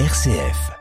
[0.00, 0.72] RCF.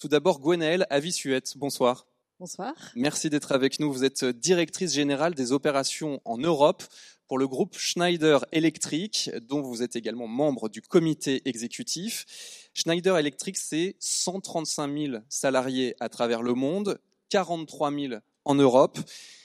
[0.00, 2.08] Tout d'abord, Gwenaëlle Avisuette, bonsoir.
[2.40, 2.74] Bonsoir.
[2.96, 3.92] Merci d'être avec nous.
[3.92, 6.82] Vous êtes directrice générale des opérations en Europe
[7.28, 12.26] pour le groupe Schneider Electric, dont vous êtes également membre du comité exécutif.
[12.74, 18.98] Schneider Electric, c'est 135 000 salariés à travers le monde, 43 000 en Europe,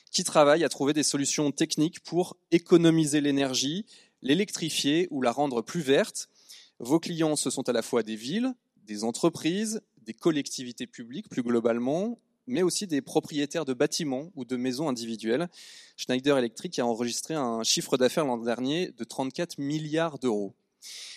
[0.10, 3.86] qui travaillent à trouver des solutions techniques pour économiser l'énergie,
[4.24, 6.30] l'électrifier ou la rendre plus verte.
[6.80, 8.54] Vos clients, ce sont à la fois des villes,
[8.86, 14.56] des entreprises, des collectivités publiques plus globalement, mais aussi des propriétaires de bâtiments ou de
[14.56, 15.50] maisons individuelles.
[15.98, 20.54] Schneider Electric a enregistré un chiffre d'affaires l'an dernier de 34 milliards d'euros.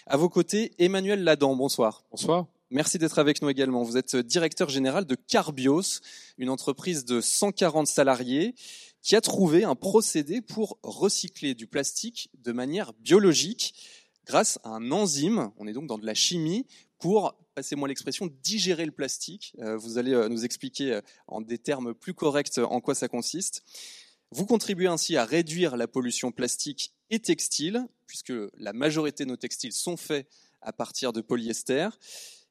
[0.07, 2.05] À vos côtés, Emmanuel Ladan, bonsoir.
[2.11, 2.47] Bonsoir.
[2.71, 3.83] Merci d'être avec nous également.
[3.83, 6.01] Vous êtes directeur général de Carbios,
[6.39, 8.55] une entreprise de 140 salariés
[9.03, 13.75] qui a trouvé un procédé pour recycler du plastique de manière biologique
[14.27, 15.51] grâce à un enzyme.
[15.57, 16.67] On est donc dans de la chimie
[16.99, 19.55] pour, passez-moi l'expression, digérer le plastique.
[19.61, 23.09] Euh, vous allez euh, nous expliquer euh, en des termes plus corrects en quoi ça
[23.09, 23.63] consiste.
[24.31, 29.37] Vous contribuez ainsi à réduire la pollution plastique et textile, puisque la majorité de nos
[29.37, 30.29] textiles sont faits
[30.61, 31.89] à partir de polyester,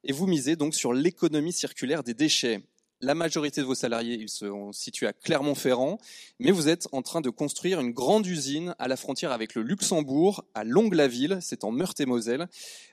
[0.03, 2.63] et vous misez donc sur l'économie circulaire des déchets.
[3.01, 5.99] La majorité de vos salariés, ils sont situés à Clermont-Ferrand,
[6.39, 9.61] mais vous êtes en train de construire une grande usine à la frontière avec le
[9.61, 12.49] Luxembourg, à Longue-la-Ville, c'est en Meurthe-et-Moselle,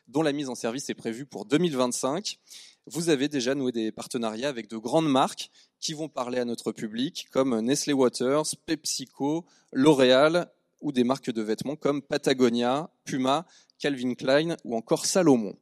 [0.07, 2.39] dont la mise en service est prévue pour 2025.
[2.87, 6.71] Vous avez déjà noué des partenariats avec de grandes marques qui vont parler à notre
[6.71, 10.49] public, comme Nestlé Waters, PepsiCo, L'Oréal,
[10.83, 13.45] ou des marques de vêtements comme Patagonia, Puma,
[13.81, 15.57] Calvin Klein ou encore Salomon.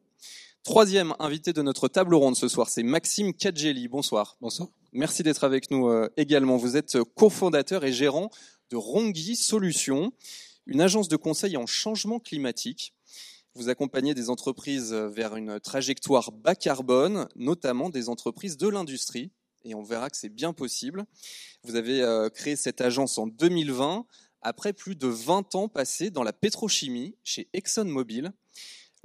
[0.64, 3.86] Troisième invité de notre table ronde ce soir, c'est Maxime Kadjeli.
[3.86, 4.38] Bonsoir.
[4.40, 4.70] Bonsoir.
[4.94, 6.56] Merci d'être avec nous euh, également.
[6.56, 8.30] Vous êtes cofondateur et gérant
[8.70, 10.14] de Rongi Solutions,
[10.64, 12.94] une agence de conseil en changement climatique.
[13.54, 19.32] Vous accompagnez des entreprises vers une trajectoire bas carbone, notamment des entreprises de l'industrie,
[19.66, 21.04] et on verra que c'est bien possible.
[21.64, 24.06] Vous avez euh, créé cette agence en 2020,
[24.40, 28.32] après plus de 20 ans passés dans la pétrochimie chez ExxonMobil.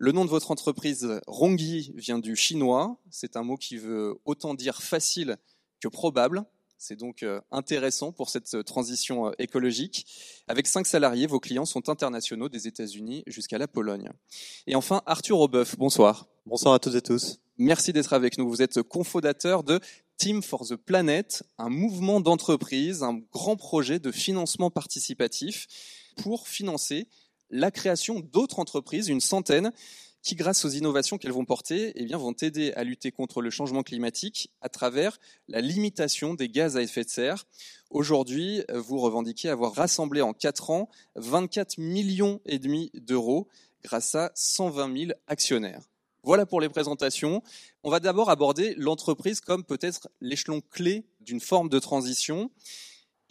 [0.01, 2.95] Le nom de votre entreprise, Rongi, vient du chinois.
[3.11, 5.35] C'est un mot qui veut autant dire facile
[5.81, 6.45] que probable.
[6.77, 10.07] C'est donc euh, intéressant pour cette euh, transition euh, écologique.
[10.47, 14.09] Avec cinq salariés, vos clients sont internationaux des États-Unis jusqu'à la Pologne.
[14.67, 16.27] Et enfin, Arthur Aubeuf, bonsoir.
[16.45, 17.39] Bonsoir à toutes et tous.
[17.57, 18.47] Merci d'être avec nous.
[18.47, 19.81] Vous êtes cofondateur de
[20.16, 25.67] Team for the Planet, un mouvement d'entreprise, un grand projet de financement participatif
[26.16, 27.09] pour financer
[27.49, 29.71] la création d'autres entreprises, une centaine,
[30.21, 33.49] qui, grâce aux innovations qu'elles vont porter, eh bien, vont aider à lutter contre le
[33.49, 35.17] changement climatique à travers
[35.47, 37.45] la limitation des gaz à effet de serre.
[37.89, 43.47] Aujourd'hui, vous revendiquez avoir rassemblé en quatre ans 24 millions et demi d'euros
[43.83, 45.83] grâce à 120 000 actionnaires.
[46.23, 47.41] Voilà pour les présentations.
[47.83, 52.51] On va d'abord aborder l'entreprise comme peut-être l'échelon clé d'une forme de transition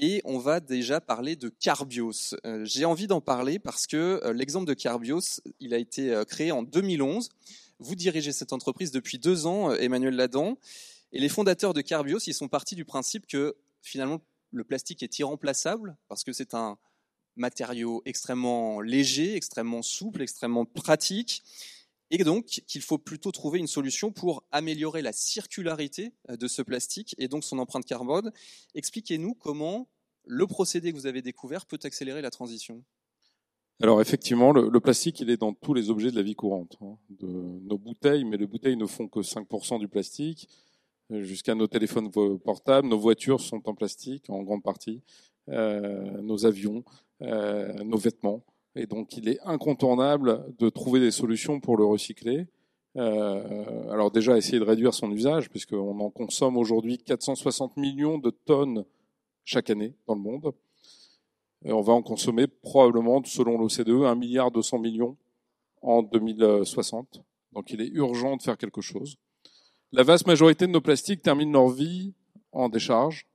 [0.01, 2.35] et on va déjà parler de Carbios.
[2.45, 6.25] Euh, j'ai envie d'en parler parce que euh, l'exemple de Carbios, il a été euh,
[6.25, 7.29] créé en 2011.
[7.81, 10.59] Vous dirigez cette entreprise depuis deux ans, Emmanuel Ladan,
[11.13, 14.21] et les fondateurs de Carbios, ils sont partis du principe que finalement
[14.51, 16.77] le plastique est irremplaçable parce que c'est un
[17.37, 21.45] matériau extrêmement léger, extrêmement souple, extrêmement pratique
[22.11, 26.63] et donc qu'il faut plutôt trouver une solution pour améliorer la circularité euh, de ce
[26.63, 28.33] plastique et donc son empreinte carbone.
[28.75, 29.89] Expliquez-nous comment
[30.25, 32.83] le procédé que vous avez découvert peut accélérer la transition.
[33.81, 36.77] Alors effectivement, le, plastique, il est dans tous les objets de la vie courante.
[36.81, 40.49] Hein, de nos bouteilles, mais les bouteilles ne font que 5% du plastique,
[41.13, 42.11] euh, jusqu'à nos téléphones
[42.41, 45.01] portables, nos voitures sont en plastique en grande partie,
[45.49, 46.85] euh, nos avions,
[47.21, 48.45] nos vêtements.
[48.79, 52.47] Et donc, il est incontournable de trouver des solutions pour le recycler.
[52.97, 58.31] Euh, alors déjà, essayer de réduire son usage, puisqu'on en consomme aujourd'hui 460 millions de
[58.31, 58.85] tonnes
[59.45, 60.53] chaque année dans le monde.
[61.65, 65.17] Et on va en consommer probablement, selon l'OCDE, 1 milliard 200 millions
[65.83, 67.21] en 2060.
[67.53, 69.17] Donc il est urgent de faire quelque chose.
[69.91, 72.15] La vaste majorité de nos plastiques terminent leur vie
[72.53, 73.27] en décharge,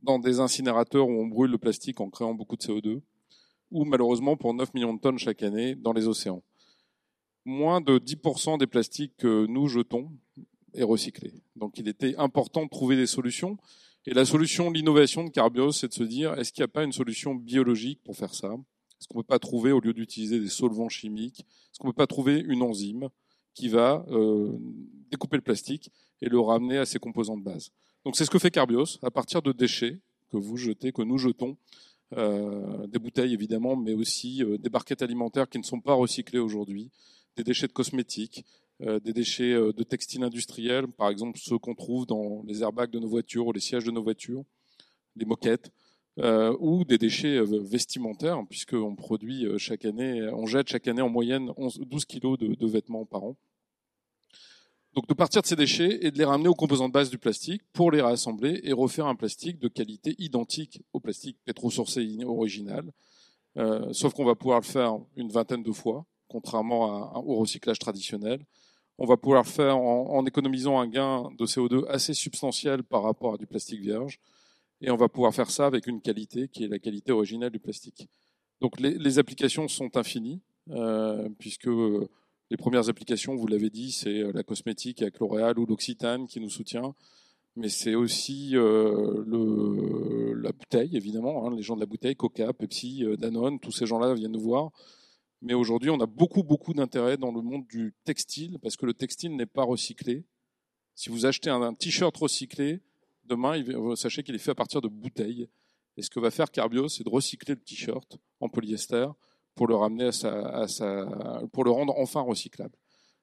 [0.00, 3.02] dans des incinérateurs où on brûle le plastique en créant beaucoup de CO2
[3.70, 6.42] ou malheureusement pour 9 millions de tonnes chaque année dans les océans.
[7.44, 10.10] Moins de 10% des plastiques que nous jetons
[10.74, 11.32] est recyclé.
[11.54, 13.56] Donc il était important de trouver des solutions.
[14.06, 16.84] Et la solution, l'innovation de Carbios, c'est de se dire, est-ce qu'il n'y a pas
[16.84, 18.54] une solution biologique pour faire ça?
[19.00, 21.92] Est-ce qu'on ne peut pas trouver, au lieu d'utiliser des solvants chimiques, est-ce qu'on ne
[21.92, 23.08] peut pas trouver une enzyme
[23.54, 24.52] qui va euh,
[25.10, 25.90] découper le plastique
[26.22, 27.70] et le ramener à ses composants de base?
[28.04, 29.98] Donc c'est ce que fait Carbios, à partir de déchets
[30.30, 31.56] que vous jetez, que nous jetons,
[32.14, 36.38] euh, des bouteilles évidemment, mais aussi euh, des barquettes alimentaires qui ne sont pas recyclées
[36.38, 36.90] aujourd'hui,
[37.36, 38.44] des déchets de cosmétiques,
[38.78, 43.08] des déchets de textiles industriels, par exemple ceux qu'on trouve dans les airbags de nos
[43.08, 44.44] voitures ou les sièges de nos voitures,
[45.16, 45.70] les moquettes,
[46.18, 51.80] ou des déchets vestimentaires, puisqu'on produit chaque année, on jette chaque année en moyenne 11,
[51.86, 53.36] 12 kilos de vêtements par an.
[54.96, 57.18] Donc de partir de ces déchets et de les ramener aux composants de base du
[57.18, 62.90] plastique pour les rassembler et refaire un plastique de qualité identique au plastique pétrosourcé original,
[63.58, 68.46] euh, sauf qu'on va pouvoir le faire une vingtaine de fois, contrairement au recyclage traditionnel.
[68.96, 73.34] On va pouvoir le faire en, économisant un gain de CO2 assez substantiel par rapport
[73.34, 74.18] à du plastique vierge,
[74.80, 77.60] et on va pouvoir faire ça avec une qualité qui est la qualité originale du
[77.60, 78.08] plastique.
[78.62, 80.40] Donc les, les applications sont infinies,
[80.70, 81.68] euh, puisque
[82.50, 86.40] les premières applications, vous l'avez dit, c'est euh, la cosmétique avec L'Oréal ou l'Occitane qui
[86.40, 86.94] nous soutient.
[87.56, 91.46] Mais c'est aussi euh, la bouteille, évidemment.
[91.46, 94.40] Hein, les gens de la bouteille, Coca, Pepsi, euh, Danone, tous ces gens-là viennent nous
[94.40, 94.70] voir.
[95.42, 98.94] Mais aujourd'hui, on a beaucoup, beaucoup d'intérêt dans le monde du textile parce que le
[98.94, 100.24] textile n'est pas recyclé.
[100.94, 102.80] Si vous achetez un, t-shirt recyclé,
[103.24, 103.62] demain,
[103.96, 105.48] sachez qu'il est fait à partir de bouteilles.
[105.96, 109.08] Et ce que va faire Carbio, c'est de recycler le t-shirt en polyester
[109.56, 111.06] pour le ramener à sa,
[111.52, 112.76] pour le rendre enfin recyclable.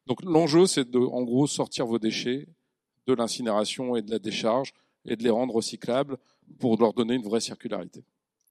[0.05, 2.47] Donc l'enjeu, c'est de, en gros, sortir vos déchets
[3.07, 4.73] de l'incinération et de la décharge
[5.05, 6.17] et de les rendre recyclables
[6.59, 8.03] pour leur donner une vraie circularité.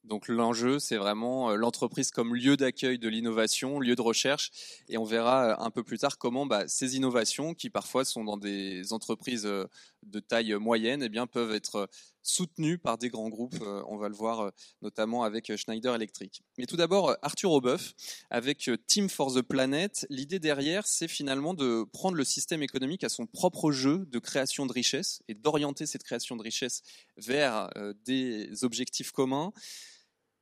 [0.04, 4.50] Donc l'enjeu, c'est vraiment euh, l'entreprise comme lieu d'accueil de l'innovation, lieu de recherche,
[4.88, 8.24] et on verra euh, un peu plus tard comment bah, ces innovations, qui parfois sont
[8.24, 9.66] dans des entreprises euh,
[10.02, 11.88] de taille moyenne, eh bien, peuvent être
[12.22, 13.62] soutenues par des grands groupes.
[13.88, 16.42] On va le voir notamment avec Schneider Electric.
[16.58, 17.94] Mais tout d'abord, Arthur Aubeuf,
[18.30, 23.08] avec Team for the Planet, l'idée derrière, c'est finalement de prendre le système économique à
[23.08, 26.82] son propre jeu de création de richesse et d'orienter cette création de richesse
[27.16, 27.70] vers
[28.04, 29.52] des objectifs communs.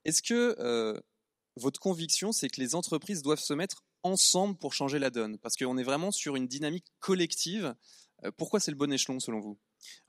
[0.05, 0.99] Est-ce que euh,
[1.57, 5.39] votre conviction, c'est que les entreprises doivent se mettre ensemble pour changer la donne?
[5.39, 7.75] Parce qu'on est vraiment sur une dynamique collective.
[8.25, 9.59] Euh, pourquoi c'est le bon échelon selon vous?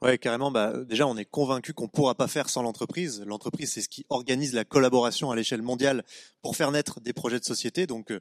[0.02, 0.52] Ouais, carrément.
[0.52, 3.22] Bah, déjà, on est convaincu qu'on ne pourra pas faire sans l'entreprise.
[3.26, 6.04] L'entreprise, c'est ce qui organise la collaboration à l'échelle mondiale
[6.42, 7.88] pour faire naître des projets de société.
[7.88, 8.20] Donc, euh,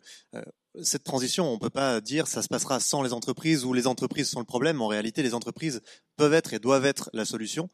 [0.83, 3.87] cette transition, on ne peut pas dire ça se passera sans les entreprises ou les
[3.87, 4.81] entreprises sont le problème.
[4.81, 5.81] En réalité, les entreprises
[6.17, 7.69] peuvent être et doivent être la solution.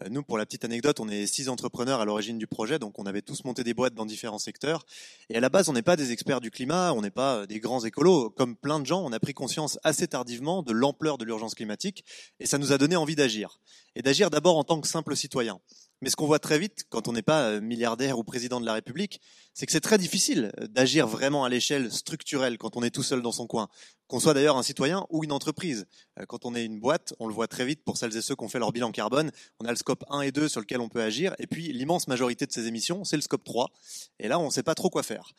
[0.00, 2.98] Euh, nous, pour la petite anecdote, on est six entrepreneurs à l'origine du projet, donc
[2.98, 4.84] on avait tous monté des boîtes dans différents secteurs.
[5.30, 7.46] Et à la base, on n'est pas des experts du climat, on n'est pas euh,
[7.46, 8.30] des grands écolos.
[8.30, 12.04] Comme plein de gens, on a pris conscience assez tardivement de l'ampleur de l'urgence climatique
[12.38, 13.60] et ça nous a donné envie d'agir.
[13.94, 15.60] Et d'agir d'abord en tant que simple citoyen.
[16.02, 18.66] Mais ce qu'on voit très vite quand on n'est pas euh, milliardaire ou président de
[18.66, 19.20] la République,
[19.54, 23.04] c'est que c'est très difficile euh, d'agir vraiment à l'échelle structurelle quand on est tout
[23.04, 23.68] seul dans son coin,
[24.08, 25.86] qu'on soit d'ailleurs un citoyen ou une entreprise.
[26.18, 28.34] Euh, quand on est une boîte, on le voit très vite pour celles et ceux
[28.34, 29.30] qui ont fait leur bilan carbone,
[29.60, 32.08] on a le scope 1 et 2 sur lequel on peut agir, et puis l'immense
[32.08, 33.70] majorité de ces émissions, c'est le scope 3,
[34.18, 35.30] et là on ne sait pas trop quoi faire.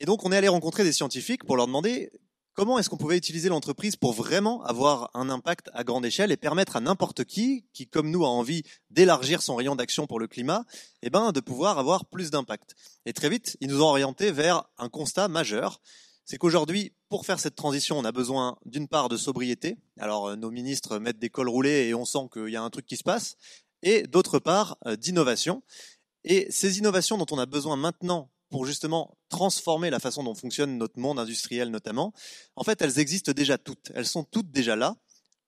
[0.00, 2.10] Et donc on est allé rencontrer des scientifiques pour leur demander
[2.54, 6.36] Comment est-ce qu'on pouvait utiliser l'entreprise pour vraiment avoir un impact à grande échelle et
[6.36, 10.28] permettre à n'importe qui, qui comme nous a envie d'élargir son rayon d'action pour le
[10.28, 10.64] climat,
[11.02, 12.76] eh ben, de pouvoir avoir plus d'impact?
[13.06, 15.80] Et très vite, ils nous ont orientés vers un constat majeur,
[16.24, 19.76] c'est qu'aujourd'hui, pour faire cette transition, on a besoin d'une part de sobriété.
[19.98, 22.70] Alors euh, nos ministres mettent des cols roulés et on sent qu'il y a un
[22.70, 23.36] truc qui se passe.
[23.82, 25.62] Et d'autre part, euh, d'innovation.
[26.24, 30.78] Et ces innovations dont on a besoin maintenant pour justement transformer la façon dont fonctionne
[30.78, 32.12] notre monde industriel notamment,
[32.54, 33.90] en fait, elles existent déjà toutes.
[33.96, 34.94] Elles sont toutes déjà là.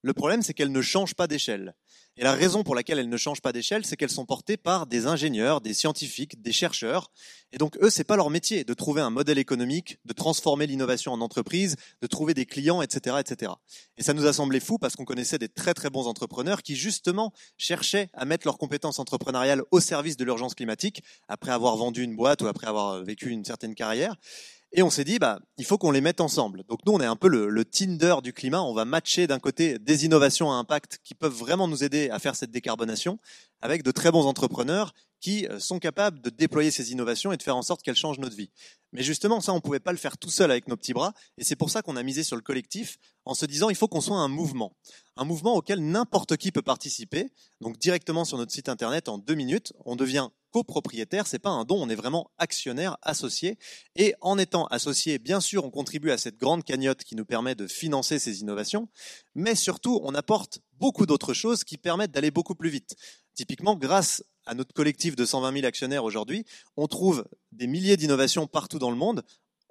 [0.06, 1.74] Le problème, c'est qu'elles ne changent pas d'échelle.
[2.16, 4.86] Et la raison pour laquelle elles ne changent pas d'échelle, c'est qu'elles sont portées par
[4.86, 7.10] des ingénieurs, des scientifiques, des chercheurs.
[7.50, 11.12] Et donc, eux, c'est pas leur métier de trouver un modèle économique, de transformer l'innovation
[11.12, 13.50] en entreprise, de trouver des clients, etc., etc.
[13.98, 16.76] Et ça nous a semblé fou parce qu'on connaissait des très très bons entrepreneurs qui,
[16.76, 22.04] justement, cherchaient à mettre leurs compétences entrepreneuriales au service de l'urgence climatique après avoir vendu
[22.04, 24.14] une boîte ou après avoir vécu une certaine carrière.
[24.78, 26.62] Et on s'est dit, bah, il faut qu'on les mette ensemble.
[26.68, 28.62] Donc nous, on est un peu le, Tinder du climat.
[28.62, 32.18] On va matcher d'un côté des innovations à impact qui peuvent vraiment nous aider à
[32.18, 33.18] faire cette décarbonation,
[33.62, 37.42] avec de très bons entrepreneurs qui euh, sont capables de déployer ces innovations et de
[37.42, 38.50] faire en sorte qu'elles changent notre vie.
[38.92, 41.14] Mais justement, ça, on ne pouvait pas le faire tout seul avec nos petits bras,
[41.38, 43.88] et c'est pour ça qu'on a misé sur le collectif, en se disant, il faut
[43.88, 44.76] qu'on soit un mouvement.
[45.16, 47.30] Un mouvement auquel n'importe qui peut participer.
[47.62, 51.66] Donc directement sur notre site internet, en deux minutes, on devient copropriétaire, c'est pas un
[51.66, 53.58] don, on est vraiment actionnaire associé.
[53.94, 57.54] Et en étant associé, bien sûr, on contribue à cette grande cagnotte qui nous permet
[57.54, 58.88] de financer ces innovations,
[59.34, 62.96] mais surtout, on apporte beaucoup d'autres choses qui permettent d'aller beaucoup plus vite.
[63.34, 66.46] Typiquement, grâce à notre collectif de 120 000 actionnaires aujourd'hui,
[66.78, 69.24] on trouve des milliers d'innovations partout dans le monde.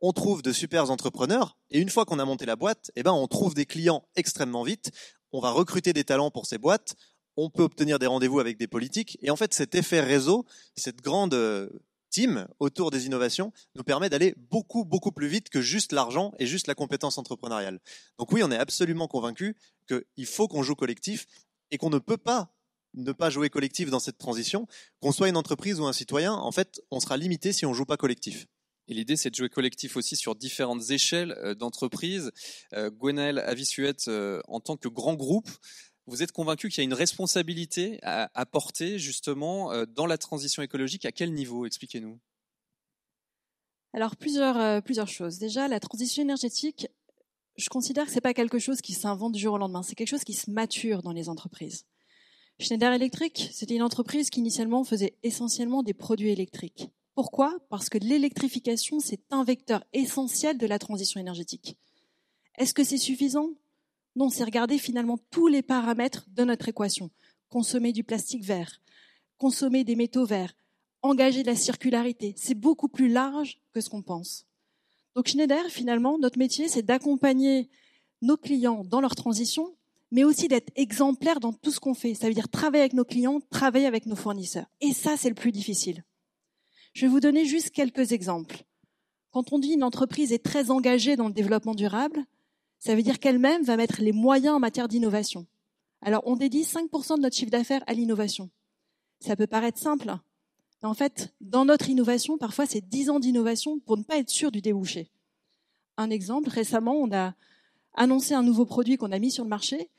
[0.03, 3.13] On trouve de super entrepreneurs et une fois qu'on a monté la boîte, eh ben
[3.13, 4.91] on trouve des clients extrêmement vite.
[5.31, 6.95] On va recruter des talents pour ces boîtes
[7.37, 9.17] on peut obtenir des rendez-vous avec des politiques.
[9.21, 11.69] Et en fait, cet effet réseau, cette grande euh,
[12.09, 16.45] team autour des innovations nous permet d'aller beaucoup, beaucoup plus vite que juste l'argent et
[16.45, 17.79] juste la compétence entrepreneuriale.
[18.17, 19.55] Donc oui, on est absolument convaincu
[19.87, 21.27] qu'il faut qu'on joue collectif
[21.71, 22.55] et qu'on ne peut pas
[22.93, 24.67] ne pas jouer collectif dans cette transition,
[25.01, 27.85] qu'on soit une entreprise ou un citoyen, en fait, on sera limité si on joue
[27.85, 28.47] pas collectif.
[28.87, 32.31] Et l'idée, c'est de jouer collectif aussi sur différentes échelles euh, d'entreprise.
[32.73, 35.49] Euh, Gwenaël Avisuette, euh, en tant que grand groupe,
[36.07, 40.61] vous êtes convaincu qu'il y a une responsabilité à, porter justement euh, dans la transition
[40.61, 41.05] écologique.
[41.05, 42.19] À quel niveau Expliquez-nous?
[43.93, 45.39] Alors plusieurs, plusieurs choses.
[45.39, 46.87] Déjà, la transition énergétique,
[47.57, 49.83] je considère que ce n'est pas quelque chose qui s'invente du jour au lendemain.
[49.83, 51.85] C'est quelque chose qui se mature dans les entreprises.
[52.59, 56.89] Schneider Electric, c'était une entreprise qui initialement faisait essentiellement des produits électriques.
[57.13, 57.57] Pourquoi?
[57.69, 61.77] Parce que l'électrification, c'est un vecteur essentiel de la transition énergétique.
[62.57, 63.49] Est-ce que c'est suffisant?
[64.15, 67.09] Non, c'est regarder finalement tous les paramètres de notre équation.
[67.49, 68.81] Consommer du plastique vert,
[69.37, 70.53] consommer des métaux verts,
[71.01, 72.33] engager de la circularité.
[72.37, 74.45] C'est beaucoup plus large que ce qu'on pense.
[75.15, 77.69] Donc Schneider, finalement, notre métier, c'est d'accompagner
[78.21, 79.75] nos clients dans leur transition,
[80.11, 82.13] mais aussi d'être exemplaire dans tout ce qu'on fait.
[82.13, 84.67] Ça veut dire travailler avec nos clients, travailler avec nos fournisseurs.
[84.81, 86.03] Et ça, c'est le plus difficile.
[86.93, 88.63] Je vais vous donner juste quelques exemples.
[89.31, 92.23] Quand on dit une entreprise est très engagée dans le développement durable,
[92.85, 95.47] ça veut dire qu'elle-même va mettre les moyens en matière d'innovation.
[96.01, 98.51] Alors, on dédie 5% de notre chiffre d'affaires à l'innovation.
[99.19, 100.15] Ça peut paraître simple,
[100.83, 104.29] mais en fait, dans notre innovation, parfois, c'est 10 ans d'innovation pour ne pas être
[104.29, 105.09] sûr du débouché.
[105.97, 107.33] Un exemple, récemment, on a
[107.95, 109.89] annoncé un nouveau produit qu'on a mis sur le marché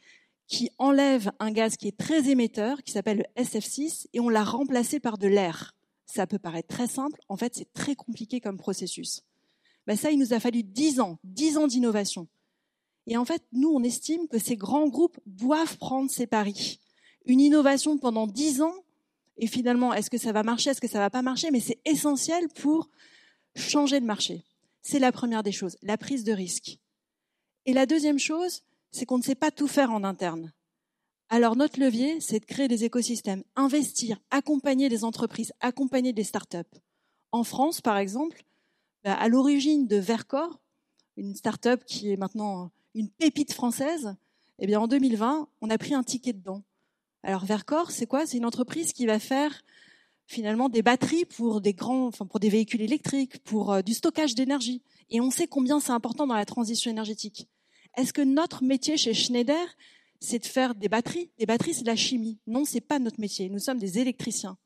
[0.47, 4.45] qui enlève un gaz qui est très émetteur, qui s'appelle le SF6, et on l'a
[4.45, 5.75] remplacé par de l'air
[6.07, 9.23] ça peut paraître très simple, en fait c'est très compliqué comme processus.
[9.87, 12.27] Ben ça, il nous a fallu dix ans, dix ans d'innovation.
[13.07, 16.81] Et en fait, nous, on estime que ces grands groupes doivent prendre ces paris.
[17.25, 18.75] Une innovation pendant dix ans,
[19.39, 21.81] et finalement, est-ce que ça va marcher, est-ce que ça va pas marcher, mais c'est
[21.85, 22.89] essentiel pour
[23.55, 24.45] changer le marché.
[24.83, 26.79] C'est la première des choses, la prise de risque.
[27.65, 30.53] Et la deuxième chose, c'est qu'on ne sait pas tout faire en interne.
[31.29, 36.79] Alors notre levier, c'est de créer des écosystèmes, investir, accompagner des entreprises, accompagner des startups.
[37.33, 38.45] En France, par exemple,
[39.03, 40.61] bah, à l'origine de Vercor,
[41.17, 44.17] une startup qui est maintenant une pépite française,
[44.59, 46.63] eh bien en 2020, on a pris un ticket dedans.
[47.23, 48.27] Alors Vercor, c'est quoi?
[48.27, 49.63] C'est une entreprise qui va faire
[50.27, 54.35] finalement des batteries pour des grands, enfin pour des véhicules électriques, pour euh, du stockage
[54.35, 54.83] d'énergie.
[55.11, 57.49] Et on sait combien c'est important dans la transition énergétique.
[57.97, 59.67] Est-ce que notre métier chez Schneider,
[60.19, 61.31] c'est de faire des batteries?
[61.39, 62.39] Des batteries, c'est de la chimie.
[62.47, 63.51] Non, c'est pas notre métier.
[63.51, 64.57] Nous sommes des électriciens.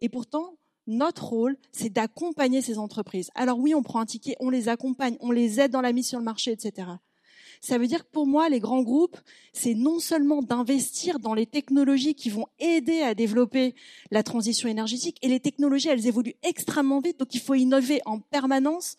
[0.00, 0.56] Et pourtant,
[0.86, 3.30] notre rôle, c'est d'accompagner ces entreprises.
[3.34, 6.08] Alors oui, on prend un ticket, on les accompagne, on les aide dans la mise
[6.08, 6.88] sur le marché, etc.
[7.60, 9.18] Ça veut dire que pour moi, les grands groupes,
[9.52, 13.74] c'est non seulement d'investir dans les technologies qui vont aider à développer
[14.10, 18.20] la transition énergétique, et les technologies, elles évoluent extrêmement vite, donc il faut innover en
[18.20, 18.96] permanence.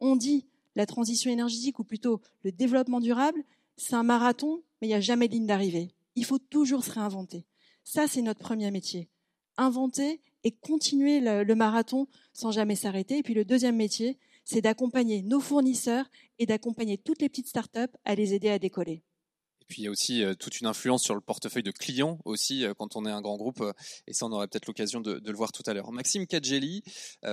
[0.00, 0.46] On dit
[0.76, 3.44] la transition énergétique, ou plutôt le développement durable,
[3.76, 5.90] c'est un marathon, mais il n'y a jamais de ligne d'arrivée.
[6.16, 7.46] Il faut toujours se réinventer.
[7.84, 9.08] Ça, c'est notre premier métier.
[9.56, 13.18] Inventer et continuer le, marathon sans jamais s'arrêter.
[13.18, 16.06] Et puis le deuxième métier, c'est d'accompagner nos fournisseurs
[16.38, 19.02] et d'accompagner toutes les petites startups à les aider à décoller.
[19.60, 22.18] Et puis il y a aussi euh, toute une influence sur le portefeuille de clients
[22.24, 23.74] aussi euh, quand on est un grand groupe, euh,
[24.06, 25.92] et ça on aurait peut-être l'occasion de, le voir tout à l'heure.
[25.92, 26.82] Maxime Kadjeli,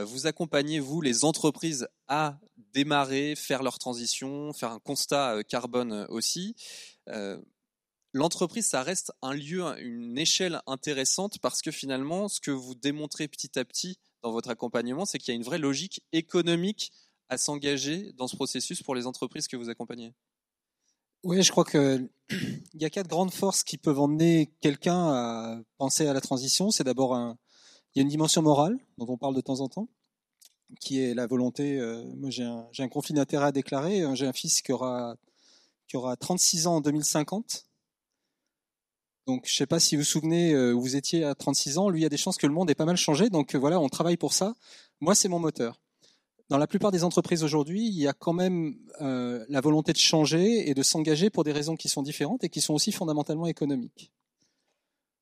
[0.03, 2.37] vous accompagnez vous les entreprises à
[2.73, 6.55] démarrer, faire leur transition, faire un constat carbone aussi.
[8.11, 13.27] L'entreprise, ça reste un lieu, une échelle intéressante parce que finalement, ce que vous démontrez
[13.27, 16.91] petit à petit dans votre accompagnement, c'est qu'il y a une vraie logique économique
[17.29, 20.13] à s'engager dans ce processus pour les entreprises que vous accompagnez?
[21.23, 22.07] Oui, je crois qu'il
[22.75, 26.69] y a quatre grandes forces qui peuvent emmener quelqu'un à penser à la transition.
[26.69, 27.37] C'est d'abord un,
[27.93, 29.87] il y a une dimension morale dont on parle de temps en temps,
[30.79, 31.79] qui est la volonté.
[31.79, 34.01] Euh, moi, j'ai un, un, conflit d'intérêt à déclarer.
[34.01, 35.15] Euh, j'ai un fils qui aura
[35.87, 37.65] qui aura 36 ans en 2050.
[39.27, 41.77] Donc, je ne sais pas si vous vous souvenez, euh, où vous étiez à 36
[41.79, 41.89] ans.
[41.89, 43.29] Lui, il y a des chances que le monde ait pas mal changé.
[43.29, 44.55] Donc, voilà, on travaille pour ça.
[44.99, 45.81] Moi, c'est mon moteur
[46.49, 49.97] dans la plupart des entreprises aujourd'hui, il y a quand même euh, la volonté de
[49.97, 53.47] changer et de s'engager pour des raisons qui sont différentes et qui sont aussi fondamentalement
[53.47, 54.11] économiques.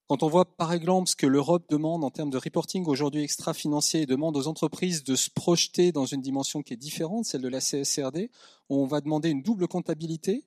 [0.07, 4.01] Quand on voit par exemple ce que l'Europe demande en termes de reporting aujourd'hui extra-financier
[4.01, 7.47] et demande aux entreprises de se projeter dans une dimension qui est différente, celle de
[7.47, 8.29] la CSRD,
[8.69, 10.45] on va demander une double comptabilité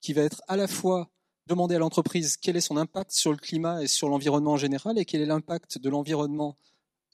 [0.00, 1.08] qui va être à la fois
[1.46, 4.98] demander à l'entreprise quel est son impact sur le climat et sur l'environnement en général
[4.98, 6.56] et quel est l'impact de l'environnement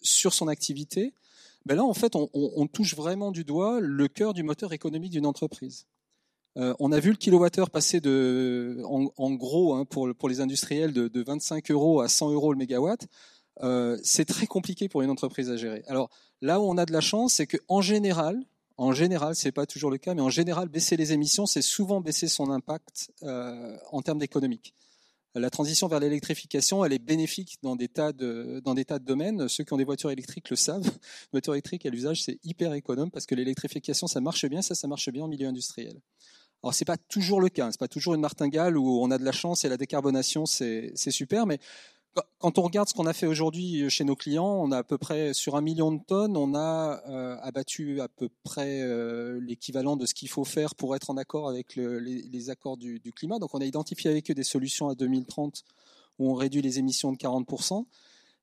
[0.01, 1.15] sur son activité,
[1.65, 5.27] ben là, en fait, on, touche vraiment du doigt le cœur du moteur économique d'une
[5.27, 5.87] entreprise.
[6.59, 11.23] Euh, on a vu le kilowattheure passer de, en, gros, hein, pour, les industriels, de,
[11.23, 13.07] 25 euros à 100 euros le mégawatt.
[13.63, 15.85] euh, c'est très compliqué pour une entreprise à gérer.
[15.87, 18.43] Alors là où on a de la chance, c'est qu'en général,
[18.77, 22.01] en général, c'est pas toujours le cas, mais en général, baisser les émissions, c'est souvent
[22.01, 24.75] baisser son impact euh, en termes d'économique.
[25.35, 29.05] La transition vers l'électrification, elle est bénéfique dans des tas de dans des tas de
[29.05, 29.49] domaines.
[29.49, 30.85] Ceux qui ont des voitures électriques le savent.
[30.85, 34.75] Une voiture électrique à l'usage, c'est hyper économe parce que l'électrification, ça marche bien, ça,
[34.75, 36.01] ça marche bien en milieu industriel.
[36.63, 39.25] Alors c'est pas toujours le cas, c'est pas toujours une martingale où on a de
[39.25, 41.59] la chance et la décarbonation c'est super, mais
[42.39, 44.99] quand on regarde ce qu'on a fait aujourd'hui chez nos clients, on a à peu
[44.99, 49.97] près sur un million de tonnes, on a euh, abattu à peu près euh, l'équivalent
[49.97, 53.01] de ce qu'il faut faire pour être en accord avec le, les, les, accords du,
[53.01, 53.39] du, climat.
[53.39, 55.65] Donc on a identifié avec eux des solutions à 2030
[56.19, 57.87] où on réduit les émissions de 40%.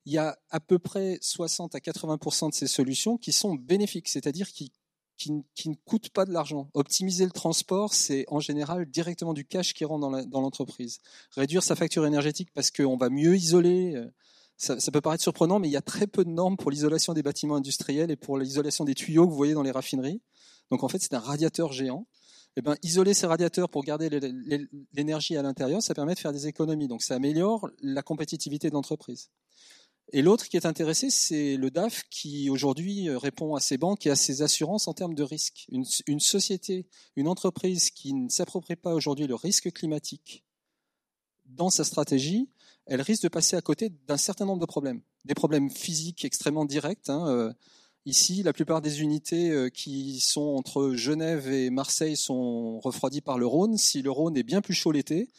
[0.05, 4.07] Il y a à peu près 60 à 80% de ces solutions qui sont bénéfiques,
[4.07, 4.71] c'est-à-dire qui
[5.19, 6.69] qui, qui, ne coûte pas de l'argent.
[6.73, 10.99] Optimiser le transport, c'est en général directement du cash qui rentre dans l'entreprise.
[11.35, 14.09] Réduire sa facture énergétique parce qu'on va mieux isoler, euh,
[14.57, 17.13] ça, ça, peut paraître surprenant, mais il y a très peu de normes pour l'isolation
[17.13, 20.21] des bâtiments industriels et pour l'isolation des tuyaux que vous voyez dans les raffineries.
[20.71, 22.07] Donc en fait, c'est un radiateur géant.
[22.55, 24.09] Eh ben, isoler ces radiateurs pour garder
[24.93, 26.87] l'énergie à l'intérieur, ça permet de faire des économies.
[26.87, 29.29] Donc ça améliore la compétitivité de l'entreprise.
[30.11, 34.07] Et l'autre qui est intéressé, c'est le DAF qui aujourd'hui euh, répond à ses banques
[34.07, 35.67] et à ses assurances en termes de risque.
[35.69, 40.43] Une, société, une entreprise qui ne s'approprie pas aujourd'hui le risque climatique
[41.45, 42.49] dans sa stratégie,
[42.87, 45.01] elle risque de passer à côté d'un certain nombre de problèmes.
[45.25, 47.09] Des problèmes physiques extrêmement directs.
[47.09, 47.27] Hein.
[47.27, 47.53] Euh,
[48.05, 53.37] ici, la plupart des unités euh, qui sont entre Genève et Marseille sont refroidies par
[53.37, 53.77] le Rhône.
[53.77, 55.29] Si le Rhône est bien plus chaud l'été,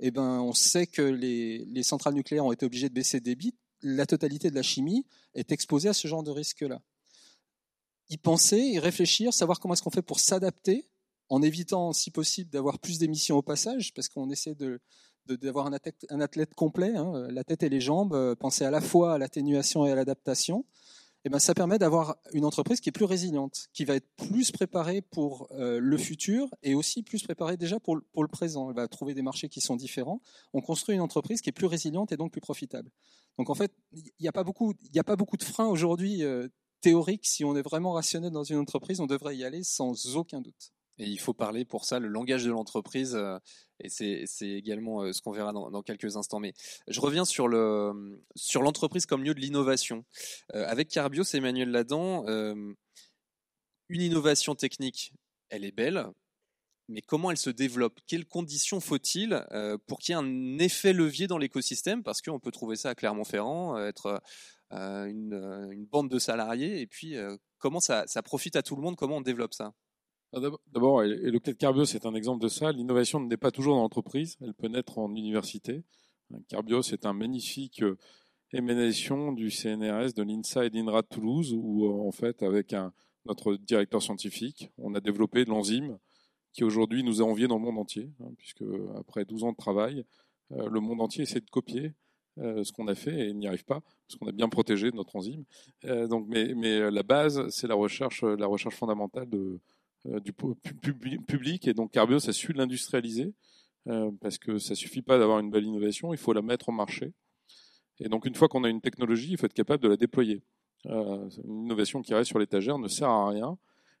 [0.00, 3.24] eh ben, on sait que les, les centrales nucléaires ont été obligées de baisser de
[3.24, 6.80] débit la totalité de la chimie est exposée à ce genre de risque-là.
[8.10, 10.88] Y penser, y réfléchir, savoir comment est-ce qu'on fait pour s'adapter,
[11.28, 14.80] en évitant, si possible, d'avoir plus d'émissions au passage, parce qu'on essaie de,
[15.26, 19.14] d'avoir un athlète, complet, hein, la tête et les jambes, euh, penser à la fois
[19.14, 20.64] à l'atténuation et à l'adaptation.
[21.24, 24.52] Eh ben, ça permet d'avoir une entreprise qui est plus résiliente, qui va être plus
[24.52, 28.70] préparée pour euh, le futur et aussi plus préparée déjà pour, le présent.
[28.70, 30.20] Elle va trouver des marchés qui sont différents.
[30.52, 32.90] On construit une entreprise qui est plus résiliente et donc plus profitable.
[33.36, 35.66] Donc en fait, il n'y a pas beaucoup, il n'y a pas beaucoup de freins
[35.66, 36.48] aujourd'hui euh,
[36.80, 37.26] théoriques.
[37.26, 40.72] Si on est vraiment rationnel dans une entreprise, on devrait y aller sans aucun doute.
[40.98, 43.38] Et il faut parler pour ça le langage de l'entreprise, euh,
[43.80, 46.40] et c'est également euh, ce qu'on verra dans, quelques instants.
[46.40, 46.54] Mais
[46.88, 50.04] je reviens sur le sur l'entreprise comme lieu de l'innovation.
[50.54, 52.24] Euh, avec Carbios, Emmanuel Ladan,
[53.88, 55.14] une innovation technique,
[55.50, 56.06] elle est belle,
[56.88, 58.00] mais comment elle se développe?
[58.06, 59.46] Quelles conditions faut-il
[59.86, 62.02] pour qu'il y ait un effet levier dans l'écosystème?
[62.02, 64.20] Parce qu'on peut trouver ça à Clermont-Ferrand, être
[64.70, 67.16] une, une, bande de salariés, et puis
[67.58, 68.96] comment ça, ça profite à tout le monde?
[68.96, 69.72] Comment on développe ça?
[70.32, 72.72] D'abord, et le de Carbios est un exemple de ça.
[72.72, 75.84] L'innovation ne naît pas toujours dans l'entreprise, elle peut naître en université.
[76.48, 77.96] Carbios est un magnifique euh,
[78.52, 82.74] émanation du CNRS, de l'INSA et d'INRA de Toulouse, où euh, en fait, avec
[83.24, 85.98] notre directeur scientifique, on a développé de l'enzyme
[86.52, 88.64] qui aujourd'hui nous a envié dans le monde entier, hein, puisque
[88.96, 90.04] après 12 ans de travail,
[90.52, 91.94] euh, le monde entier essaie de copier
[92.40, 95.42] ce qu'on a fait et n'y arrive pas parce qu'on a bien protégé notre enzyme.
[95.82, 99.58] donc, mais, mais la base, c'est la recherche, la recherche fondamentale de,
[100.08, 101.68] euh, du public.
[101.68, 103.34] Et donc Carbios a su l'industrialiser
[103.88, 106.72] euh, parce que ça suffit pas d'avoir une belle innovation, il faut la mettre au
[106.72, 107.14] marché.
[108.00, 110.42] Et donc une fois qu'on a une technologie, il faut être capable de la déployer.
[110.86, 113.58] Euh, une innovation qui reste sur l'étagère ne sert à rien.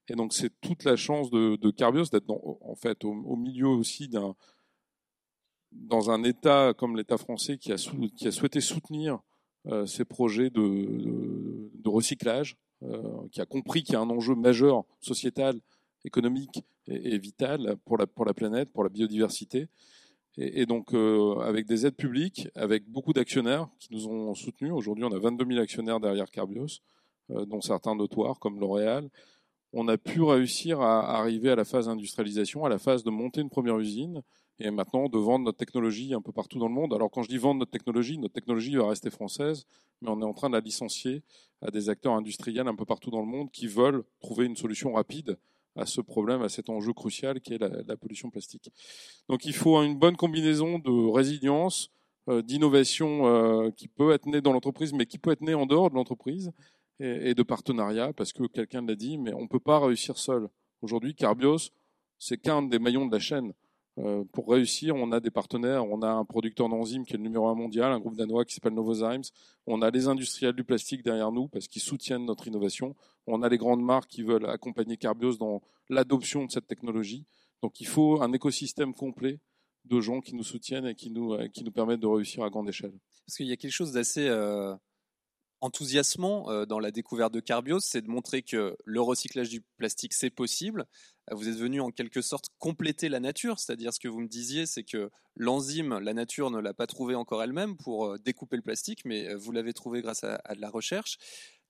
[0.08, 4.08] Et donc c'est toute la chance de, de Carbios d'être en fait au, milieu aussi
[4.08, 4.34] d'un
[5.72, 9.18] dans un État comme l'État français qui a, souhaité soutenir
[9.66, 12.56] euh, ces projets de, recyclage,
[13.32, 15.60] qui a compris qu'il y a un enjeu majeur sociétal
[16.04, 19.68] économique et, et vitale pour la, planète, pour la biodiversité.
[20.36, 24.72] Et, et donc, euh, avec des aides publiques, avec beaucoup d'actionnaires qui nous ont soutenus.
[24.72, 26.80] Aujourd'hui, on a 22 000 actionnaires derrière Carbios,
[27.30, 29.08] euh, dont certains notoires comme L'Oréal.
[29.72, 33.42] On a pu réussir à arriver à la phase d'industrialisation, à la phase de monter
[33.42, 34.22] une première usine,
[34.60, 36.92] et maintenant de vendre notre technologie un peu partout dans le monde.
[36.94, 39.66] Alors quand je dis vendre notre technologie, notre technologie va rester française,
[40.00, 41.22] mais on est en train de la licencier
[41.60, 44.92] à des acteurs industriels un peu partout dans le monde qui veulent trouver une solution
[44.92, 45.38] rapide
[45.78, 48.70] à ce problème, à cet enjeu crucial qui est la, pollution plastique.
[49.28, 51.90] Donc il faut une bonne combinaison de résilience,
[52.28, 55.66] euh, d'innovation euh, qui peut être née dans l'entreprise, mais qui peut être née en
[55.66, 56.52] dehors de l'entreprise,
[57.00, 60.18] et, et, de partenariat, parce que quelqu'un l'a dit, mais on ne peut pas réussir
[60.18, 60.48] seul.
[60.82, 61.70] Aujourd'hui, Carbios,
[62.18, 63.52] c'est qu'un des maillons de la chaîne.
[63.98, 67.22] Euh, pour réussir, on a des partenaires, on a un producteur d'enzymes qui est le
[67.24, 69.22] numéro un mondial, un groupe danois qui s'appelle Novozymes,
[69.66, 72.94] on a les industriels du plastique derrière nous parce qu'ils soutiennent notre innovation,
[73.26, 77.24] on a les grandes marques qui veulent accompagner Carbios dans l'adoption de cette technologie.
[77.60, 79.40] Donc il faut un écosystème complet
[79.84, 82.50] de gens qui nous soutiennent et qui nous, euh, qui nous permettent de réussir à
[82.50, 82.92] grande échelle.
[83.26, 84.74] Parce qu'il y a quelque chose d'assez euh,
[85.60, 90.12] enthousiasmant euh, dans la découverte de Carbios, c'est de montrer que le recyclage du plastique,
[90.12, 90.86] c'est possible.
[91.30, 94.28] Euh, vous êtes venu en quelque sorte compléter la nature, c'est-à-dire ce que vous me
[94.28, 98.56] disiez, c'est que l'enzyme, la nature ne l'a pas trouvé encore elle-même pour euh, découper
[98.56, 101.18] le plastique, mais vous l'avez trouvé grâce à, de la recherche.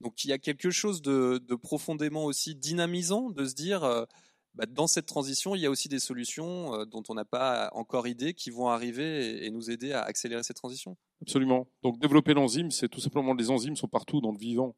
[0.01, 4.07] Donc il y a quelque chose de, profondément aussi dynamisant de se dire,
[4.55, 8.09] bah, dans cette transition, il y a aussi des solutions dont on n'a pas encore
[8.09, 10.97] idée qui vont arriver et nous aider à accélérer cette transition.
[11.23, 11.69] Absolument.
[11.83, 14.75] Donc développer l'enzyme, c'est tout simplement les enzymes sont partout dans le vivant.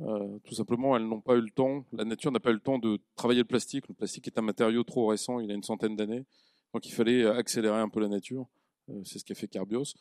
[0.00, 2.60] Euh, tout simplement, elles n'ont pas eu le temps, la nature n'a pas eu le
[2.60, 3.88] temps de travailler le plastique.
[3.88, 6.24] Le plastique est un matériau trop récent, il a une centaine d'années.
[6.72, 8.48] Donc il fallait accélérer un peu la nature.
[8.90, 9.94] Euh, c'est ce qu'a fait Carbios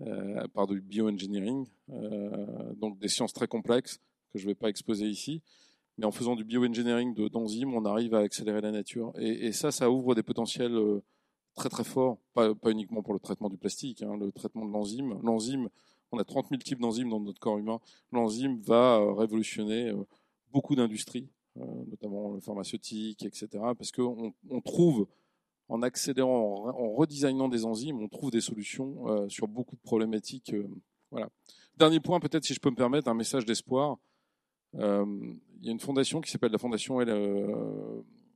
[0.00, 3.98] euh, par du bioengineering, euh, donc des sciences très complexes
[4.32, 5.42] que je ne vais pas exposer ici.
[5.98, 9.12] Mais en faisant du bioengineering d'enzymes, on arrive à accélérer la nature.
[9.18, 11.02] Et, ça, ça ouvre des potentiels euh,
[11.54, 15.18] très très fort, pas, uniquement pour le traitement du plastique, hein, le traitement de l'enzyme.
[15.22, 15.68] L'enzyme,
[16.12, 17.80] on a 30 000 types d'enzymes dans notre corps humain.
[18.12, 20.06] L'enzyme va euh, révolutionner euh,
[20.52, 23.48] beaucoup d'industries, notamment le pharmaceutique, etc.
[23.76, 25.06] Parce qu'on on trouve,
[25.68, 30.52] en accélérant, en, redesignant des enzymes, on trouve des solutions sur beaucoup de problématiques.
[31.12, 31.28] voilà.
[31.76, 33.98] Dernier point, peut-être si je peux me permettre, un message d'espoir.
[34.74, 36.98] Il y a une fondation qui s'appelle la fondation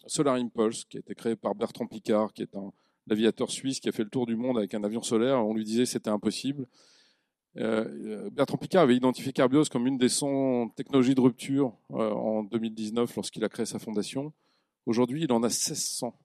[0.06, 2.72] Solar Impulse, qui a été créée par Bertrand Picard, qui est un,
[3.06, 5.44] l'aviateur suisse qui a fait le tour du monde avec un avion solaire.
[5.44, 6.66] On lui disait que c'était impossible.
[7.56, 12.42] Euh, Bertrand Picard avait identifié Carbios comme une des 100 technologies de rupture euh, en
[12.42, 14.32] 2019 lorsqu'il a créé sa fondation.
[14.86, 16.18] Aujourd'hui, il en a 1600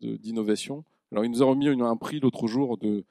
[0.00, 0.84] d'innovation.
[1.12, 3.04] Alors, il nous a remis un prix l'autre jour de, euh,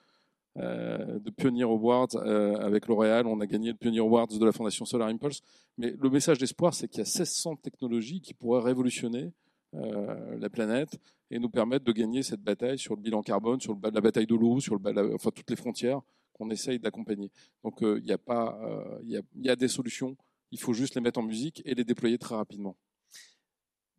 [0.56, 3.26] de Pioneer Awards avec L'Oréal.
[3.26, 5.42] On a gagné le Pioneer Awards de la fondation Solar Impulse.
[5.78, 9.32] Mais le message d'espoir, c'est qu'il y a 1600 technologies qui pourraient révolutionner
[9.74, 11.00] la planète
[11.32, 14.36] et nous permettre de gagner cette bataille sur le bilan carbone, sur la bataille de
[14.36, 14.80] l'eau, sur
[15.16, 16.02] enfin, toutes les frontières
[16.34, 17.32] qu'on essaye d'accompagner.
[17.63, 20.16] Donc euh, il y, euh, y, a des solutions,
[20.52, 22.76] il faut juste les mettre en musique et les déployer très rapidement.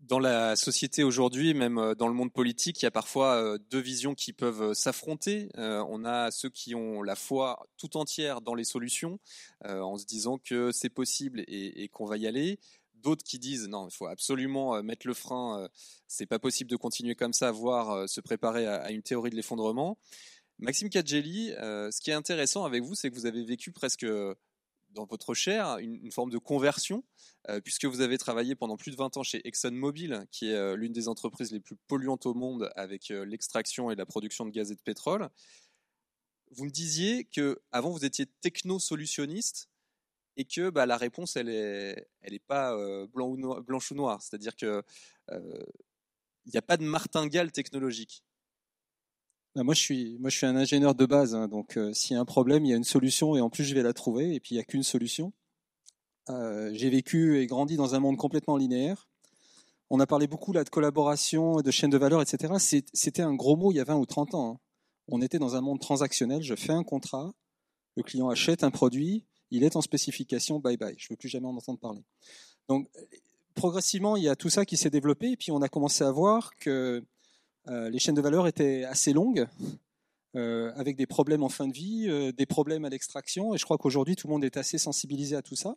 [0.05, 3.81] Dans la société aujourd'hui, même euh, dans le monde politique, il y a parfois deux
[3.81, 5.49] visions qui peuvent s'affronter.
[5.57, 9.19] On a ceux qui ont la foi tout entière dans les solutions,
[9.65, 12.59] en se disant que c'est possible et qu'on va y aller
[13.05, 15.69] d'autres qui disent non, il faut absolument euh, mettre le frein, euh,
[16.09, 19.37] c'est pas possible de continuer comme ça, voire euh, se préparer à, une théorie de
[19.37, 19.99] l'effondrement.
[20.59, 24.07] Maxime Cadjelli, ce qui est intéressant avec vous, c'est que vous avez vécu presque
[24.95, 27.05] dans votre chair une, forme de conversion,
[27.65, 31.09] puisque vous avez travaillé pendant plus de 20 ans chez ExxonMobil, qui est l'une des
[31.09, 34.81] entreprises les plus polluantes au monde avec l'extraction et la production de gaz et de
[34.81, 35.29] pétrole.
[36.51, 39.69] Vous me disiez que avant vous étiez techno-solutionniste
[40.37, 44.23] et que bah, la réponse, elle n'est elle est pas euh, blanche ou noire.
[44.23, 44.69] C'est-à-dire qu'il
[45.31, 45.65] euh,
[46.47, 48.25] n'y a pas de martingale technologique.
[49.55, 52.15] Bah, moi, je suis, moi, je suis un ingénieur de base, hein, donc euh, s'il
[52.15, 53.93] y a un problème, il y a une solution, et en plus, je vais la
[53.93, 55.33] trouver, et puis il n'y a qu'une solution.
[56.29, 59.09] J'ai vécu et grandi dans un monde complètement linéaire.
[59.91, 62.55] On a parlé beaucoup là de collaboration, de chaîne de valeur, etc.
[62.93, 64.53] C'était un gros mot il y a 20 ou 30 ans.
[64.53, 64.61] Hein.
[65.09, 66.43] On était dans un monde transactionnel.
[66.43, 67.35] Je fais un contrat,
[67.97, 71.29] le client achète un produit, il est en spécification, bye bye, je ne veux plus
[71.29, 72.03] jamais en entendre parler.
[72.69, 72.89] Donc,
[73.55, 76.11] progressivement, il y a tout ça qui s'est développé, et puis on a commencé à
[76.11, 77.01] voir que euh,
[77.67, 79.47] les chaînes de valeur étaient assez longues,
[80.37, 83.65] euh, avec des problèmes en fin de vie, euh, des problèmes à l'extraction, et je
[83.65, 85.77] crois qu'aujourd'hui, tout le monde est assez sensibilisé à tout ça.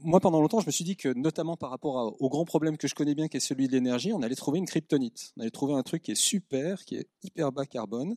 [0.00, 2.88] moi, pendant longtemps, je me suis dit que, notamment par rapport au grand problème que
[2.88, 5.32] je connais bien, qui est celui de l'énergie, on allait trouver une kryptonite.
[5.36, 8.14] On allait trouver un truc qui est super, qui est hyper bas carbone,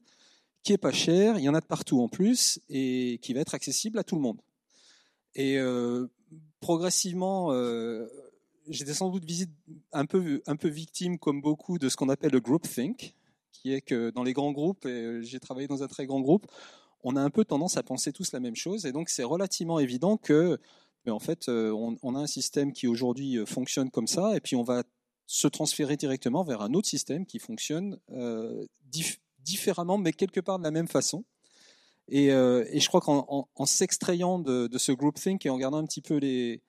[0.63, 3.41] qui est pas cher, il y en a de partout en plus, et qui va
[3.41, 4.39] être accessible à tout le monde.
[5.33, 6.07] Et euh,
[6.61, 8.07] progressivement, euh,
[8.69, 9.51] j'étais sans doute visite,
[9.91, 13.13] un, peu, un peu victime, comme beaucoup, de ce qu'on appelle le groupthink,
[13.51, 16.47] qui est que dans les grands groupes, et j'ai travaillé dans un très grand groupe,
[17.03, 19.79] on a un peu tendance à penser tous la même chose, et donc c'est relativement
[19.79, 20.59] évident que,
[21.05, 24.55] mais en fait, euh, on, a un système qui aujourd'hui fonctionne comme ça, et puis
[24.55, 24.83] on va
[25.27, 28.65] se transférer directement vers un autre système qui fonctionne euh,
[29.39, 31.23] différemment, mais quelque part de la même façon.
[32.07, 36.17] Et, euh, je crois qu'en s'extrayant de, ce groupthink et en regardant un petit peu
[36.17, 36.61] les,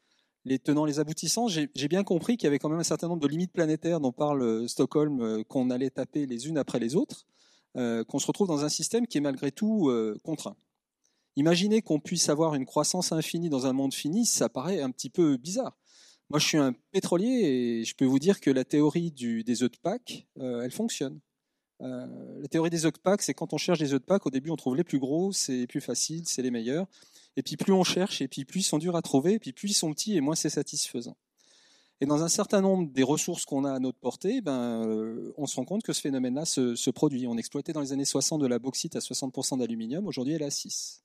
[0.46, 3.20] les tenants, les aboutissants, j'ai bien compris qu'il y avait quand même un certain nombre
[3.20, 6.96] de limites planétaires dont parle euh, Stockholm, euh, qu'on allait taper les unes après les
[6.96, 7.26] autres,
[7.74, 9.92] qu'on se retrouve dans un système qui est malgré tout
[10.24, 10.56] contraint.
[11.36, 15.10] Imaginez qu'on puisse avoir une croissance infinie dans un monde fini, ça paraît un petit
[15.10, 15.76] peu bizarre.
[16.30, 19.70] Moi, je suis un pétrolier et je peux vous dire que la théorie des œufs
[19.70, 21.20] de Pâques, elle fonctionne.
[21.82, 24.26] Euh, la théorie des œufs de Pâques, c'est quand on cherche des œufs de Pâques,
[24.26, 26.86] au début on trouve les plus gros, c'est les plus faciles, c'est les meilleurs.
[27.36, 29.52] Et puis plus on cherche, et puis plus ils sont durs à trouver, et puis
[29.52, 31.16] plus ils sont petits, et moins c'est satisfaisant.
[32.00, 35.46] Et dans un certain nombre des ressources qu'on a à notre portée, ben, euh, on
[35.46, 37.26] se rend compte que ce phénomène-là se, produit.
[37.26, 40.46] On exploitait dans les années 60 de la bauxite à 60% d'aluminium, aujourd'hui elle est
[40.46, 41.02] à 6.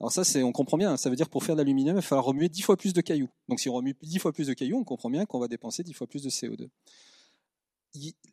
[0.00, 0.96] Alors ça, on comprend bien.
[0.96, 3.00] Ça veut dire pour faire de l'aluminium, il va falloir remuer 10 fois plus de
[3.00, 3.30] cailloux.
[3.48, 5.84] Donc si on remue 10 fois plus de cailloux, on comprend bien qu'on va dépenser
[5.84, 6.68] 10 fois plus de CO2.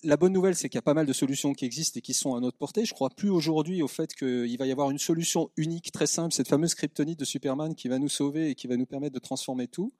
[0.03, 2.13] La bonne nouvelle, c'est qu'il y a pas mal de solutions qui existent et qui
[2.13, 2.85] sont à notre portée.
[2.85, 6.33] Je crois plus aujourd'hui au fait qu'il va y avoir une solution unique, très simple,
[6.33, 9.19] cette fameuse kryptonite de Superman qui va nous sauver et qui va nous permettre de
[9.19, 9.91] transformer tout.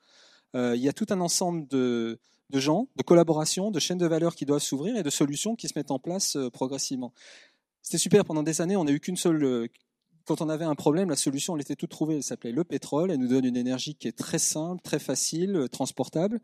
[0.56, 2.20] Euh, il y a tout un ensemble de,
[2.54, 5.74] gens, de collaborations, de chaînes de valeur qui doivent s'ouvrir et de solutions qui se
[5.78, 7.14] mettent en place euh, progressivement.
[7.82, 9.44] C'était super pendant des années, on n'a eu qu'une seule.
[9.44, 9.68] Euh,
[10.26, 12.18] quand on avait un problème, la solution, elle était toute trouvée.
[12.18, 13.10] Elle s'appelait le pétrole.
[13.10, 16.40] Elle nous donne une énergie qui est très simple, très facile, transportable,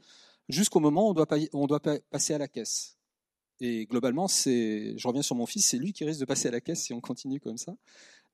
[0.50, 1.16] jusqu'au moment où
[1.54, 2.95] on doit passer à la caisse.
[3.62, 6.52] Et globalement, c'est, je reviens sur mon fils, c'est lui qui risque de passer à
[6.52, 7.76] la caisse si on continue comme ça.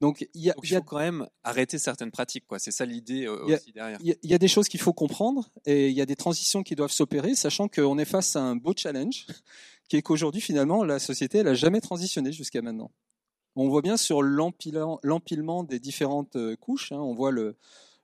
[0.02, 2.58] Donc il y a, faut quand même arrêter certaines pratiques, quoi.
[2.58, 4.00] C'est ça l'idée aussi derrière.
[4.02, 6.76] Il y, a des choses qu'il faut comprendre et il y a des transitions qui
[6.76, 9.28] doivent s'opérer, sachant qu'on est face à un beau challenge,
[9.88, 12.90] qui est qu'aujourd'hui finalement la société elle a jamais transitionné jusqu'à maintenant.
[13.56, 16.92] On voit bien sur l'empilement des différentes euh, couches.
[16.92, 17.58] Hein, on voit le,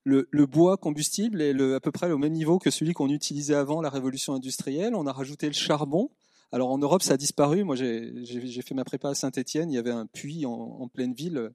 [0.04, 3.10] le, le, bois combustible est le, à peu près au même niveau que celui qu'on
[3.10, 4.94] utilisait avant la révolution industrielle.
[4.94, 6.12] On a rajouté le charbon.
[6.52, 7.64] Alors en Europe, ça a disparu.
[7.64, 9.72] Moi, j'ai fait ma prépa à Saint-Étienne.
[9.72, 11.52] Il y avait un puits en, pleine ville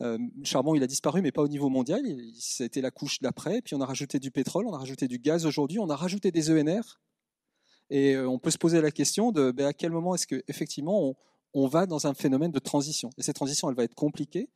[0.00, 2.02] euh, charbon, il a disparu, mais pas au niveau mondial.
[2.36, 3.62] Ça a été la couche d'après.
[3.62, 6.32] Puis on a rajouté du pétrole, on a rajouté du gaz aujourd'hui, on a rajouté
[6.32, 7.00] des ENR.
[7.90, 11.04] Et euh, on peut se poser la question de ben, à quel moment est-ce qu'effectivement
[11.04, 11.16] on,
[11.54, 13.10] on va dans un phénomène de transition?
[13.18, 14.48] Et cette transition, elle va être compliquée.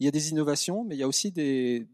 [0.00, 1.86] Il y a des innovations, mais il y a aussi des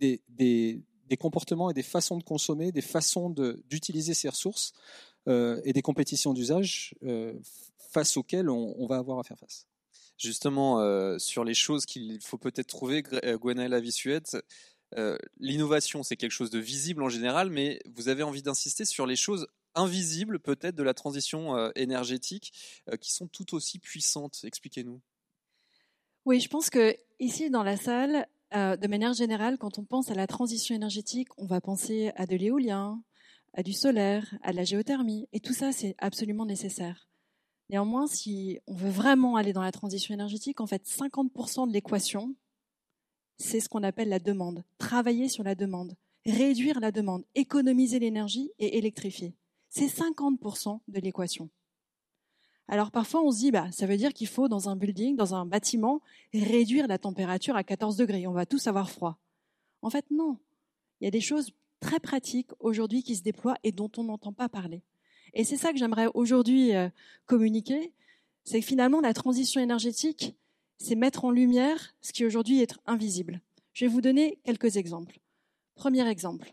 [1.18, 3.30] comportements et des façons de consommer, des façons
[3.68, 4.72] d'utiliser ces ressources
[5.28, 7.34] euh, et des compétitions d'usage euh,
[7.78, 9.66] face auxquelles on, on va avoir à faire face
[10.20, 14.36] justement euh, sur les choses qu'il faut peut-être trouver, Gwenaëlle Avissuette.
[14.96, 19.06] Euh, l'innovation, c'est quelque chose de visible en général, mais vous avez envie d'insister sur
[19.06, 22.52] les choses invisibles peut-être de la transition euh, énergétique
[23.00, 24.40] qui sont tout aussi puissantes.
[24.44, 25.00] Expliquez-nous.
[26.26, 30.14] Oui, je pense que ici dans la salle, de manière générale, quand on pense à
[30.14, 33.00] la transition énergétique, on va penser à de l'éolien,
[33.54, 37.08] à du solaire, à de la géothermie, et tout ça, c'est absolument nécessaire.
[37.68, 42.34] Néanmoins, si on veut vraiment aller dans la transition énergétique, en fait, 50% de l'équation,
[43.38, 44.64] c'est ce qu'on appelle la demande.
[44.78, 49.34] Travailler sur la demande, réduire la demande, économiser l'énergie et électrifier.
[49.68, 51.48] C'est 50% de l'équation.
[52.68, 55.34] Alors parfois on se dit, bah, ça veut dire qu'il faut dans un building, dans
[55.34, 56.00] un bâtiment,
[56.32, 58.28] réduire la température à 14 degrés.
[58.28, 59.18] On va tous avoir froid.
[59.82, 60.38] En fait, non.
[61.00, 64.32] Il y a des choses très pratiques aujourd'hui qui se déploient et dont on n'entend
[64.32, 64.82] pas parler.
[65.34, 66.88] Et c'est ça que j'aimerais aujourd'hui euh,
[67.26, 67.92] communiquer,
[68.44, 70.36] c'est que finalement la transition énergétique,
[70.78, 73.40] c'est mettre en lumière ce qui aujourd'hui est invisible.
[73.72, 75.20] Je vais vous donner quelques exemples.
[75.74, 76.52] Premier exemple.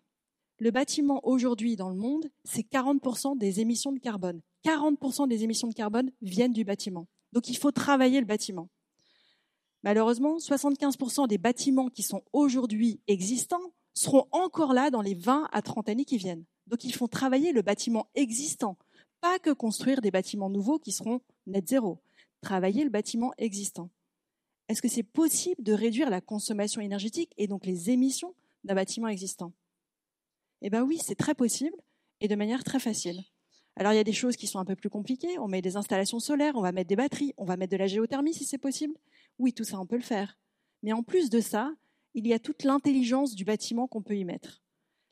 [0.59, 4.41] Le bâtiment aujourd'hui dans le monde, c'est 40% des émissions de carbone.
[4.65, 7.07] 40% des émissions de carbone viennent du bâtiment.
[7.31, 8.69] Donc il faut travailler le bâtiment.
[9.83, 15.61] Malheureusement, 75% des bâtiments qui sont aujourd'hui existants seront encore là dans les 20 à
[15.61, 16.45] 30 années qui viennent.
[16.67, 18.77] Donc ils font travailler le bâtiment existant,
[19.21, 21.99] pas que construire des bâtiments nouveaux qui seront net zéro.
[22.41, 23.89] Travailler le bâtiment existant.
[24.69, 29.07] Est-ce que c'est possible de réduire la consommation énergétique et donc les émissions d'un bâtiment
[29.07, 29.53] existant?
[30.61, 31.75] Eh bien oui, c'est très possible
[32.19, 33.23] et de manière très facile.
[33.75, 35.39] Alors il y a des choses qui sont un peu plus compliquées.
[35.39, 37.87] On met des installations solaires, on va mettre des batteries, on va mettre de la
[37.87, 38.93] géothermie si c'est possible.
[39.39, 40.37] Oui, tout ça, on peut le faire.
[40.83, 41.73] Mais en plus de ça,
[42.17, 44.63] il y a toute l'intelligence du bâtiment qu'on peut y mettre.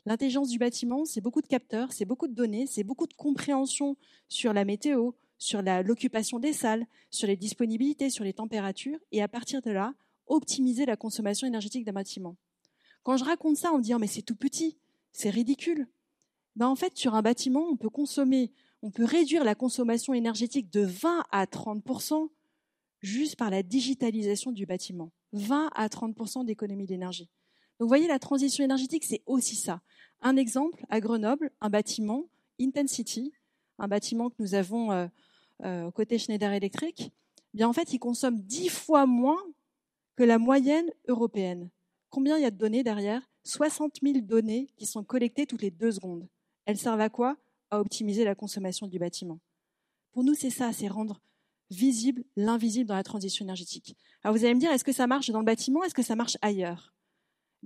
[0.07, 3.95] L'intelligence du bâtiment, c'est beaucoup de capteurs, c'est beaucoup de données, c'est beaucoup de compréhension
[4.27, 9.27] sur la météo, sur l'occupation des salles, sur les disponibilités, sur les températures, et à
[9.27, 9.93] partir de là,
[10.25, 12.37] optimiser la consommation énergétique d'un bâtiment.
[13.03, 14.77] Quand je raconte ça, on me mais c'est tout petit,
[15.11, 15.87] c'est ridicule.
[16.55, 20.71] Ben, en fait, sur un bâtiment, on peut consommer, on peut réduire la consommation énergétique
[20.71, 22.29] de 20 à 30%
[23.01, 25.11] juste par la digitalisation du bâtiment.
[25.35, 27.29] 20 à 30% d'économie d'énergie.
[27.79, 29.81] Donc vous voyez, la transition énergétique, c'est aussi ça.
[30.21, 32.25] Un exemple, à Grenoble, un bâtiment,
[32.59, 33.33] Intensity,
[33.79, 35.07] un bâtiment que nous avons euh,
[35.63, 37.11] euh, côté Schneider Electric,
[37.53, 39.41] eh bien en fait, il consomme dix fois moins
[40.15, 41.69] que la moyenne européenne.
[42.09, 43.29] Combien il y a de données derrière?
[43.43, 46.27] 60 000 données qui sont collectées toutes les deux secondes.
[46.65, 47.37] Elles servent à quoi?
[47.69, 49.39] À optimiser la consommation du bâtiment.
[50.13, 51.21] Pour nous, c'est ça, c'est rendre
[51.71, 53.95] visible l'invisible dans la transition énergétique.
[54.23, 56.15] Alors vous allez me dire, est-ce que ça marche dans le bâtiment Est-ce que ça
[56.15, 56.93] marche ailleurs?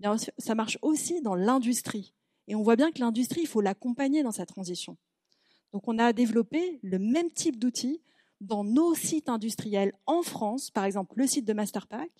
[0.01, 0.07] Eh
[0.37, 2.13] Ça marche aussi dans l'industrie.
[2.47, 4.97] Et on voit bien que l'industrie, il faut l'accompagner dans sa transition.
[5.71, 8.01] Donc on a développé le même type d'outils
[8.41, 12.11] dans nos sites industriels en France, par exemple le site de Masterpack,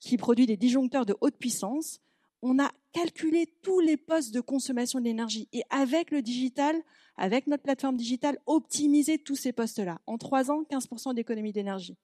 [0.00, 2.00] qui produit des disjoncteurs de haute puissance.
[2.42, 6.74] On a calculé tous les postes de consommation d'énergie et avec le digital,
[7.20, 10.00] avec notre plateforme digitale, optimiser tous ces postes-là.
[10.06, 11.98] En trois ans, 15% d'économie d'énergie.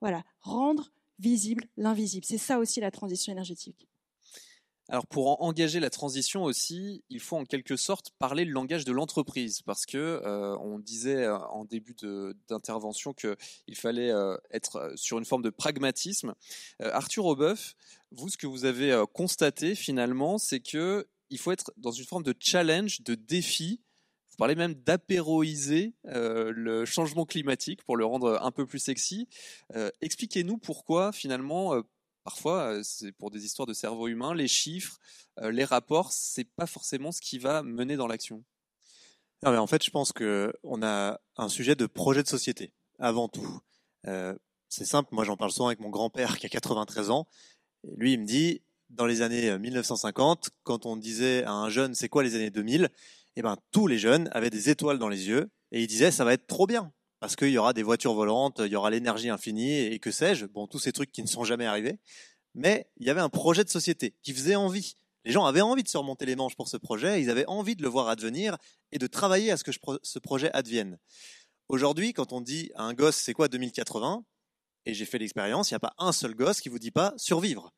[0.00, 2.24] Voilà, rendre visible l'invisible.
[2.26, 3.86] C'est ça aussi la transition énergétique.
[4.88, 8.90] Alors pour engager la transition aussi, il faut en quelque sorte parler le langage de
[8.90, 11.94] l'entreprise parce que euh, on disait euh, en début
[12.48, 16.34] d'intervention qu'il fallait euh, être sur une forme de pragmatisme.
[16.80, 17.76] Arthur Aubeuf,
[18.10, 22.24] vous ce que vous avez constaté finalement, c'est que il faut être dans une forme
[22.24, 23.80] de challenge, de défi.
[24.40, 29.28] Parlez même d'apéroiser le changement climatique pour le rendre un peu plus sexy.
[30.00, 31.74] Expliquez-nous pourquoi finalement
[32.24, 34.98] parfois, c'est pour des histoires de cerveau humain, les chiffres,
[35.42, 38.42] les rapports, c'est pas forcément ce qui va mener dans l'action.
[39.44, 43.60] En fait, je pense que on a un sujet de projet de société avant tout.
[44.70, 45.10] c'est simple.
[45.12, 47.26] Moi, j'en parle souvent avec mon grand-père qui a 93 ans.
[47.96, 52.08] Lui, il me dit, dans les années 1950, quand on disait à un jeune, c'est
[52.08, 52.88] quoi les années 2000
[53.36, 56.24] Eh ben, tous les jeunes avaient des étoiles dans les yeux et ils disaient, ça
[56.24, 59.28] va être trop bien parce qu'il y aura des voitures volantes, il y aura l'énergie
[59.28, 61.98] infinie et que sais-je, bon, tous ces trucs qui ne sont jamais arrivés.
[62.54, 64.96] Mais il y avait un projet de société qui faisait envie.
[65.24, 67.76] Les gens avaient envie de se remonter les manches pour ce projet, ils avaient envie
[67.76, 68.56] de le voir advenir
[68.90, 69.70] et de travailler à ce que
[70.02, 70.98] ce projet advienne.
[71.68, 74.24] Aujourd'hui, quand on dit à un gosse c'est quoi 2080,
[74.86, 77.12] et j'ai fait l'expérience, il n'y a pas un seul gosse qui vous dit pas
[77.18, 77.70] survivre.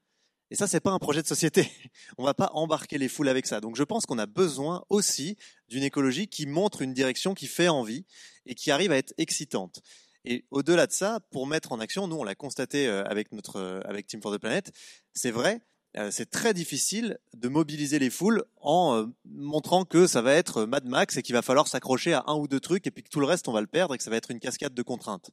[0.53, 1.67] Et ça, c'est pas un projet de société.
[2.19, 3.63] On va pas embarquer les foules avec ça.
[3.63, 5.39] Donc, je pense qu'on a besoin aussi
[5.69, 8.05] d'une écologie qui montre une direction qui fait envie
[8.45, 9.81] et qui arrive à être excitante.
[10.27, 13.57] Et au-delà de ça, pour mettre en action, nous, on l'a constaté euh, avec notre,
[13.57, 14.71] euh, avec Team for the Planet,
[15.15, 15.63] c'est vrai,
[15.97, 20.85] euh, c'est très difficile de mobiliser les foules en montrant que ça va être Mad
[20.85, 23.21] Max et qu'il va falloir s'accrocher à un ou deux trucs et puis que tout
[23.21, 25.31] le reste on va le perdre et que ça va être une cascade de contraintes.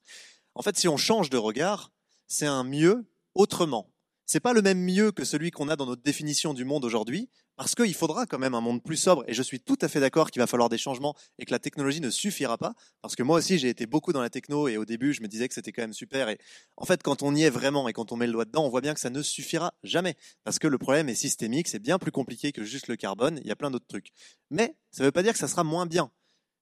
[0.55, 1.91] En fait, si on change de regard,
[2.27, 3.05] c'est un mieux
[3.35, 3.91] autrement
[4.31, 7.31] c'est pas le même mieux que celui qu'on a dans notre définition du monde aujourd'hui,
[7.55, 9.23] parce qu'il faudra quand même un monde plus sobre.
[9.27, 11.57] Et je suis tout à fait d'accord qu'il va falloir des changements et que la
[11.57, 14.77] technologie ne suffira pas, parce que moi aussi j'ai été beaucoup dans la techno et
[14.77, 16.29] au début je me disais que c'était quand même super.
[16.29, 16.37] Et
[16.77, 18.69] en fait, quand on y est vraiment et quand on met le doigt dedans, on
[18.69, 21.97] voit bien que ça ne suffira jamais, parce que le problème est systémique, c'est bien
[21.97, 23.39] plus compliqué que juste le carbone.
[23.41, 24.11] Il y a plein d'autres trucs.
[24.51, 26.11] Mais ça ne veut pas dire que ça sera moins bien.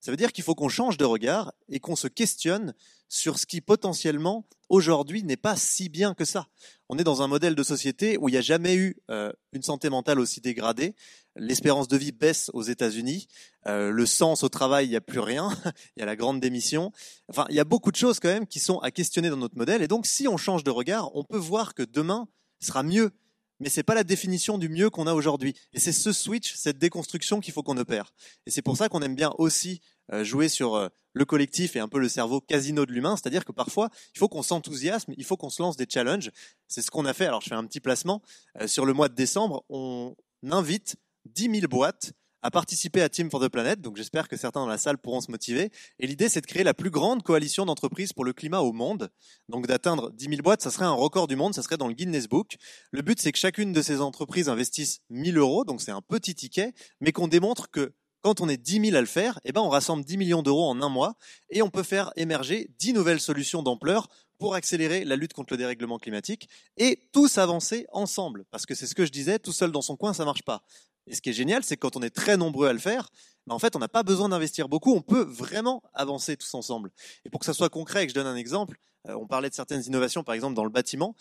[0.08, 2.74] Ça veut dire qu'il faut qu'on change de regard et qu'on se questionne
[3.10, 6.48] sur ce qui potentiellement aujourd'hui n'est pas si bien que ça.
[6.88, 9.64] On est dans un modèle de société où il n'y a jamais eu euh, une
[9.64, 10.96] santé mentale aussi dégradée.
[11.36, 13.28] L'espérance de vie baisse aux États-Unis.
[13.66, 15.50] Euh, le sens au travail, il n'y a plus rien.
[15.98, 16.94] il y a la grande démission.
[17.28, 19.58] Enfin, il y a beaucoup de choses quand même qui sont à questionner dans notre
[19.58, 19.82] modèle.
[19.82, 22.30] Et donc, si on change de regard, on peut voir que demain
[22.62, 23.12] sera mieux
[23.60, 25.56] mais c'est pas la définition du mieux qu'on a aujourd'hui.
[25.74, 28.14] Et c'est ce switch, cette déconstruction qu'il faut qu'on opère.
[28.46, 29.82] Et c'est pour ça qu'on aime bien aussi
[30.24, 33.52] jouer sur euh, le collectif et un peu le cerveau casino de l'humain, c'est-à-dire que
[33.52, 36.32] parfois, il faut qu'on s'enthousiasme, il faut qu'on se lance des challenges.
[36.68, 37.26] C'est ce qu'on a fait.
[37.26, 38.22] Alors, je fais un petit placement.
[38.62, 43.30] Euh, sur le mois de décembre, on invite 10 000 boîtes à participer à Team
[43.30, 43.82] for the Planet.
[43.82, 45.72] Donc j'espère que certains dans la salle pourront se motiver.
[46.00, 49.10] Et l'idée, c'est de créer la plus grande coalition d'entreprises pour le climat au monde.
[49.50, 51.94] Donc d'atteindre 10 000 boîtes, ça serait un record du monde, ça serait dans le
[51.94, 52.56] Guinness Book.
[52.92, 56.36] Le but, c'est que chacune de ces entreprises investisse 1000 euros, donc c'est un petit
[56.36, 57.94] ticket, mais qu'on démontre que
[58.28, 60.68] quand on est 10 000 à le faire, eh ben on rassemble 10 millions d'euros
[60.68, 61.16] en un mois
[61.50, 65.58] et on peut faire émerger 10 nouvelles solutions d'ampleur pour accélérer la lutte contre le
[65.58, 68.44] dérèglement climatique et tous avancer ensemble.
[68.52, 70.62] Parce que c'est ce que je disais, tout seul dans son coin, ça marche pas.
[71.08, 73.08] Et ce qui est génial, c'est que quand on est très nombreux à le faire,
[73.46, 76.92] ben, en fait, on n'a pas besoin d'investir beaucoup, on peut vraiment avancer tous ensemble.
[77.24, 79.50] Et pour que ça soit concret et que je donne un exemple, euh, on parlait
[79.50, 81.16] de certaines innovations, par exemple dans le bâtiment.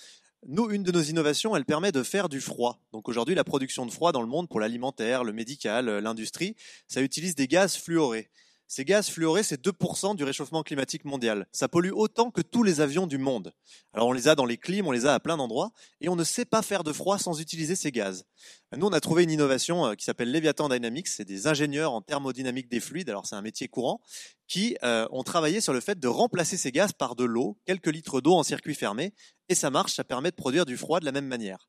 [0.49, 2.81] Nous, une de nos innovations, elle permet de faire du froid.
[2.93, 6.55] Donc aujourd'hui, la production de froid dans le monde pour l'alimentaire, le médical, euh, l'industrie,
[6.87, 8.31] ça utilise des gaz fluorés.
[8.69, 11.47] Ces gaz fluorés, c'est 2% du réchauffement climatique mondial.
[11.53, 13.53] Ça pollue autant que tous les avions du monde.
[13.93, 16.17] Alors on les a dans les clims, on les a à plein d'endroits, et on
[16.17, 18.25] ne sait pas faire de froid sans utiliser ces gaz.
[18.77, 21.07] Nous, on a trouvé une innovation euh, qui s'appelle Leviathan Dynamics.
[21.07, 24.01] C'est des ingénieurs en thermodynamique des fluides, alors c'est un métier courant,
[24.49, 27.87] qui euh, ont travaillé sur le fait de remplacer ces gaz par de l'eau, quelques
[27.87, 29.15] litres d'eau en circuit fermé,
[29.49, 31.69] et ça marche, ça permet de produire du froid de la même manière.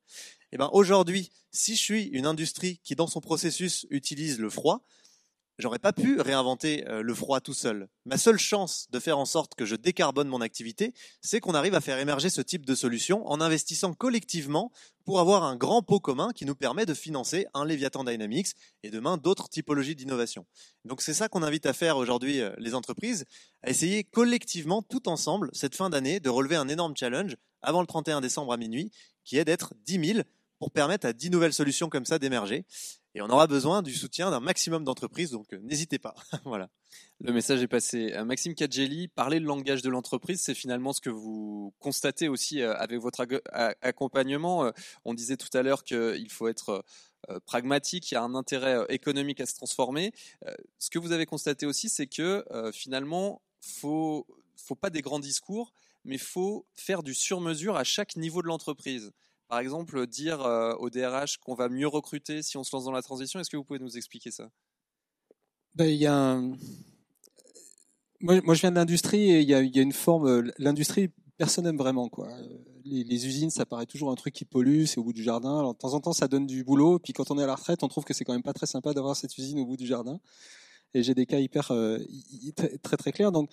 [0.51, 4.49] Et eh ben aujourd'hui, si je suis une industrie qui dans son processus utilise le
[4.49, 4.81] froid,
[5.57, 7.87] j'aurais pas pu réinventer euh, le froid tout seul.
[8.05, 11.75] Ma seule chance de faire en sorte que je décarbone mon activité, c'est qu'on arrive
[11.75, 14.71] à faire émerger ce type de solution en investissant collectivement
[15.05, 18.49] pour avoir un grand pot commun qui nous permet de financer un Leviathan Dynamics
[18.83, 20.45] et demain d'autres typologies d'innovation.
[20.85, 23.25] Donc c'est ça qu'on invite à faire aujourd'hui euh, les entreprises,
[23.63, 27.87] à essayer collectivement, tout ensemble, cette fin d'année, de relever un énorme challenge avant le
[27.87, 28.91] 31 décembre à minuit,
[29.23, 30.19] qui est d'être 10 000
[30.59, 32.65] pour permettre à 10 nouvelles solutions comme ça d'émerger.
[33.17, 36.13] Et on aura besoin du soutien d'un maximum d'entreprises, donc euh, n'hésitez pas.
[36.45, 36.69] voilà.
[37.19, 38.13] Le message est passé.
[38.13, 42.61] Euh, Maxime Kadjeli, parler le langage de l'entreprise, c'est finalement ce que vous constatez aussi
[42.61, 43.25] euh, avec votre
[43.81, 44.71] accompagnement.
[45.03, 46.85] On disait tout à l'heure qu'il faut être
[47.47, 50.13] pragmatique, il y a un intérêt économique à se transformer.
[50.77, 55.73] Ce que vous avez constaté aussi, c'est que finalement, faut faut pas des grands discours,
[56.05, 59.11] mais faut faire du sur-mesure à chaque niveau de l'entreprise
[59.47, 62.91] Par exemple, dire euh, au DRH qu'on va mieux recruter si on se lance dans
[62.91, 64.49] la transition, est-ce que vous pouvez nous expliquer ça?
[65.75, 66.57] Ben, y a un...
[68.19, 70.27] moi, je viens de l'industrie et il y a, une forme.
[70.27, 72.09] euh, L'industrie, personne n'aime vraiment.
[72.09, 72.29] Quoi.
[72.83, 75.59] Les, les usines, ça paraît toujours un truc qui pollue, c'est au bout du jardin.
[75.59, 76.99] Alors, de temps en temps, ça donne du boulot.
[76.99, 78.65] Puis quand on est à la retraite, on trouve que c'est quand même pas très
[78.65, 80.19] sympa d'avoir cette usine au bout du jardin.
[80.93, 83.31] Et j'ai des cas hyper euh, hy- hy- très, très très clairs.
[83.31, 83.49] Donc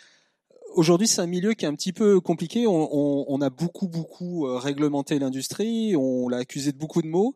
[0.74, 2.66] aujourd'hui, c'est un milieu qui est un petit peu compliqué.
[2.66, 5.96] On, on, on a beaucoup beaucoup euh, réglementé l'industrie.
[5.96, 7.34] On l'a accusé de beaucoup de mots.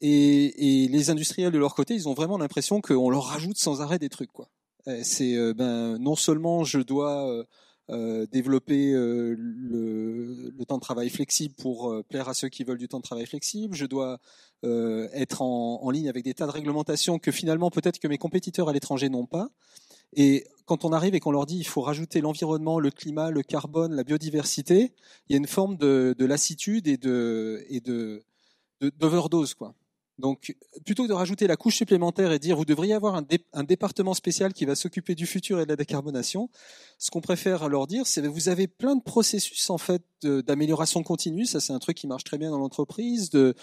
[0.00, 3.80] Et, et les industriels de leur côté, ils ont vraiment l'impression qu'on leur rajoute sans
[3.80, 4.32] arrêt des trucs.
[4.32, 4.48] Quoi.
[4.88, 7.44] Euh, C'est euh, ben non seulement je dois
[7.88, 12.78] euh, développer euh, le, le temps de travail flexible pour plaire à ceux qui veulent
[12.78, 14.18] du temps de travail flexible, je dois
[14.64, 18.72] être en ligne avec des tas de réglementations que finalement peut-être que mes compétiteurs à
[18.72, 19.48] l'étranger n'ont pas.
[20.14, 23.42] Et quand on arrive et qu'on leur dit il faut rajouter l'environnement, le climat, le
[23.42, 24.92] carbone, la biodiversité,
[25.28, 27.80] il y a une forme de, de lassitude et de et
[28.98, 29.74] d'overdose quoi.
[30.18, 33.44] Donc, plutôt que de rajouter la couche supplémentaire et dire vous devriez avoir un, dé-
[33.52, 36.48] un département spécial qui va s'occuper du futur et de la décarbonation,
[36.96, 41.02] ce qu'on préfère leur dire, c'est que vous avez plein de processus en fait d'amélioration
[41.02, 41.44] continue.
[41.44, 43.54] Ça, c'est un truc qui marche très bien dans l'entreprise, de,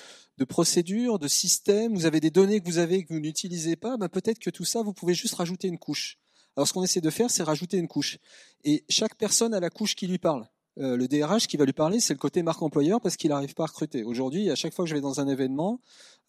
[0.48, 1.96] procédures, de systèmes.
[1.96, 3.98] Vous avez des données que vous que vous n'utilisez pas.
[3.98, 6.20] Ben, peut-être que tout ça, vous pouvez juste rajouter une couche.
[6.56, 8.18] Alors, ce qu'on essaie de faire, c'est rajouter une couche.
[8.64, 10.47] Et chaque personne a la couche qui lui parle.
[10.80, 13.54] Euh, le DRH qui va lui parler, c'est le côté marque employeur parce qu'il n'arrive
[13.54, 14.04] pas à recruter.
[14.04, 15.80] Aujourd'hui, à chaque fois que je vais dans un événement,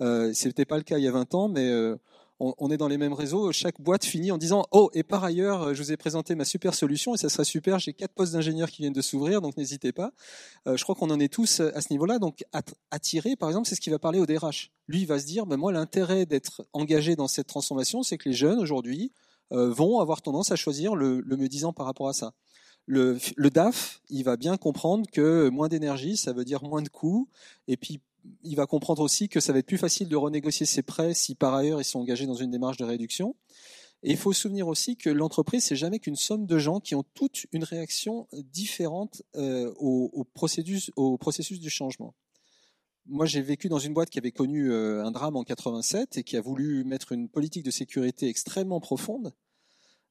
[0.03, 1.97] euh, c'était pas le cas il y a 20 ans, mais euh,
[2.41, 3.53] on, est dans les mêmes réseaux.
[3.53, 6.45] Chaque boîte finit en disant Oh, et par ailleurs, euh, je vous ai présenté ma
[6.45, 7.79] super solution et ça serait super.
[7.79, 10.13] J'ai quatre postes d'ingénieurs qui viennent de s'ouvrir, donc n'hésitez pas.
[10.67, 12.19] Je crois qu'on en est tous à ce niveau-là.
[12.19, 14.73] Donc, at- attirer, par exemple, c'est ce qui va parler au DRH.
[14.89, 18.29] Lui, il va se dire ben, Moi, l'intérêt d'être engagé dans cette transformation, c'est que
[18.29, 19.13] les jeunes aujourd'hui
[19.51, 22.33] vont avoir tendance à choisir le, le mieux disant par rapport à ça.
[22.87, 23.19] Le,
[23.51, 27.29] DAF, il va bien comprendre que moins d'énergie, ça veut dire moins de coûts,
[27.67, 28.01] et puis
[28.43, 31.35] il va comprendre aussi que ça va être plus facile de renégocier ses prêts si
[31.35, 33.37] par ailleurs ils sont engagés dans une démarche de réduction.
[34.03, 36.95] Et il faut se souvenir aussi que l'entreprise, c'est jamais qu'une somme de gens qui
[36.95, 40.91] ont toute une réaction différente euh, au processus
[41.59, 42.15] du changement.
[43.07, 46.23] Moi, j'ai vécu dans une boîte qui avait connu euh, un drame en 87 et
[46.23, 49.35] qui a voulu mettre une politique de sécurité extrêmement profonde.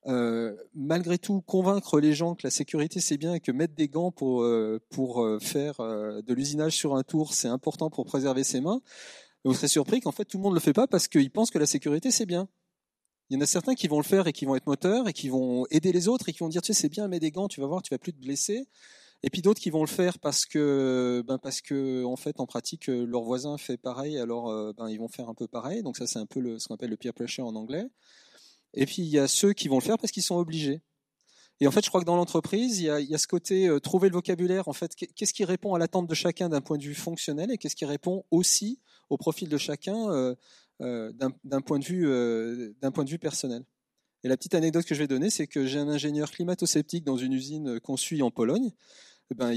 [0.05, 3.87] Euh, malgré tout, convaincre les gens que la sécurité c'est bien et que mettre des
[3.87, 8.61] gants pour, euh, pour faire de l'usinage sur un tour, c'est important pour préserver ses
[8.61, 8.81] mains.
[9.45, 11.51] Vous serez surpris qu'en fait tout le monde ne le fait pas parce qu'ils pensent
[11.51, 12.47] que la sécurité c'est bien.
[13.29, 15.13] Il y en a certains qui vont le faire et qui vont être moteurs et
[15.13, 17.31] qui vont aider les autres et qui vont dire tu sais c'est bien mets des
[17.31, 18.67] gants, tu vas voir, tu vas plus te blesser.
[19.25, 22.45] Et puis d'autres qui vont le faire parce que ben parce que en fait en
[22.45, 25.81] pratique euh, leur voisin fait pareil, alors euh, ben ils vont faire un peu pareil.
[25.81, 27.85] Donc ça c'est un peu ce qu'on appelle le peer pressure en anglais.
[28.73, 30.81] Et puis il y a ceux qui vont le faire parce qu'ils sont obligés.
[31.59, 34.09] Et en fait, je crois que dans l'entreprise, il y a, ce côté euh, trouver
[34.09, 34.67] le vocabulaire.
[34.67, 37.51] En fait, qu'est- qu'est-ce qui répond à l'attente de chacun d'un point de vue fonctionnel
[37.51, 40.35] et qu'est-ce qui répond aussi au profil de chacun
[40.79, 42.07] d'un point de vue
[42.91, 43.63] point de vue personnel.
[44.23, 47.17] Et la petite anecdote que je vais donner, c'est que j'ai un ingénieur climato-sceptique dans
[47.17, 48.71] une usine qu'on en Pologne.
[49.31, 49.51] Eh ben,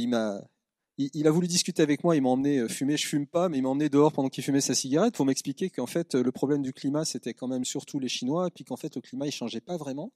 [0.99, 3.59] il a voulu discuter avec moi, il m'a emmené euh, fumer, je fume pas, mais
[3.59, 6.33] il m'a emmené dehors pendant qu'il fumait sa cigarette pour m'expliquer qu'en fait euh, le
[6.33, 9.27] problème du climat c'était quand même surtout les Chinois, et puis qu'en fait le climat
[9.27, 10.13] il changeait pas vraiment.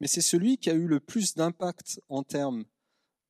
[0.00, 2.64] Mais c'est celui qui a eu le plus d'impact en termes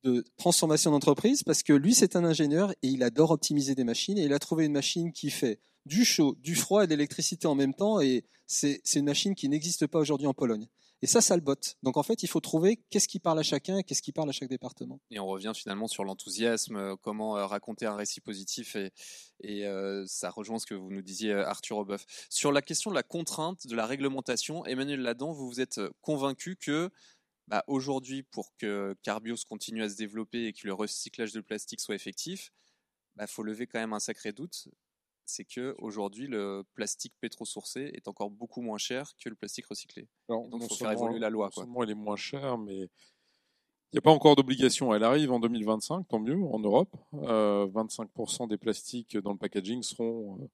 [0.03, 4.17] de transformation d'entreprise parce que lui c'est un ingénieur et il adore optimiser des machines
[4.17, 7.47] et il a trouvé une machine qui fait du chaud, du froid et de l'électricité
[7.47, 10.67] en même temps et c'est une machine qui n'existe pas aujourd'hui en Pologne.
[11.01, 11.77] Et ça, ça le botte.
[11.81, 14.29] Donc en fait, il faut trouver qu'est-ce qui parle à chacun et qu'est-ce qui parle
[14.29, 14.99] à chaque département.
[15.11, 20.05] Et on revient finalement sur l'enthousiasme, euh, comment euh, raconter un récit positif et, euh,
[20.07, 22.05] ça rejoint ce que vous nous disiez Arthur Obeuf.
[22.29, 26.57] Sur la question de la contrainte, de la réglementation, Emmanuel Ladan, vous vous êtes convaincu
[26.57, 26.89] que
[27.47, 31.79] bah, aujourd'hui, pour que Carbios continue à se développer et que le recyclage de plastique
[31.79, 32.51] soit effectif,
[33.15, 34.67] il bah, faut lever quand même un sacré doute.
[35.29, 40.07] C'est que aujourd'hui, le plastique pétrosourcé est encore beaucoup moins cher que le plastique recyclé.
[40.27, 41.67] Alors, donc, non faut faire évoluer la loi, quoi.
[41.83, 42.89] elle est moins chère, mais
[43.91, 44.91] il n'y a pas encore d'obligation.
[44.93, 46.95] Elle arrive en 2025, tant mieux, en Europe.
[47.13, 50.47] Euh, 25% des plastiques dans le packaging seront euh,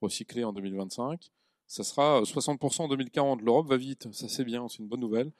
[0.00, 1.30] recyclés en 2025.
[1.68, 3.42] Ça sera 60% en 2040.
[3.42, 5.30] L'Europe va vite, ça c'est bien, c'est une bonne nouvelle,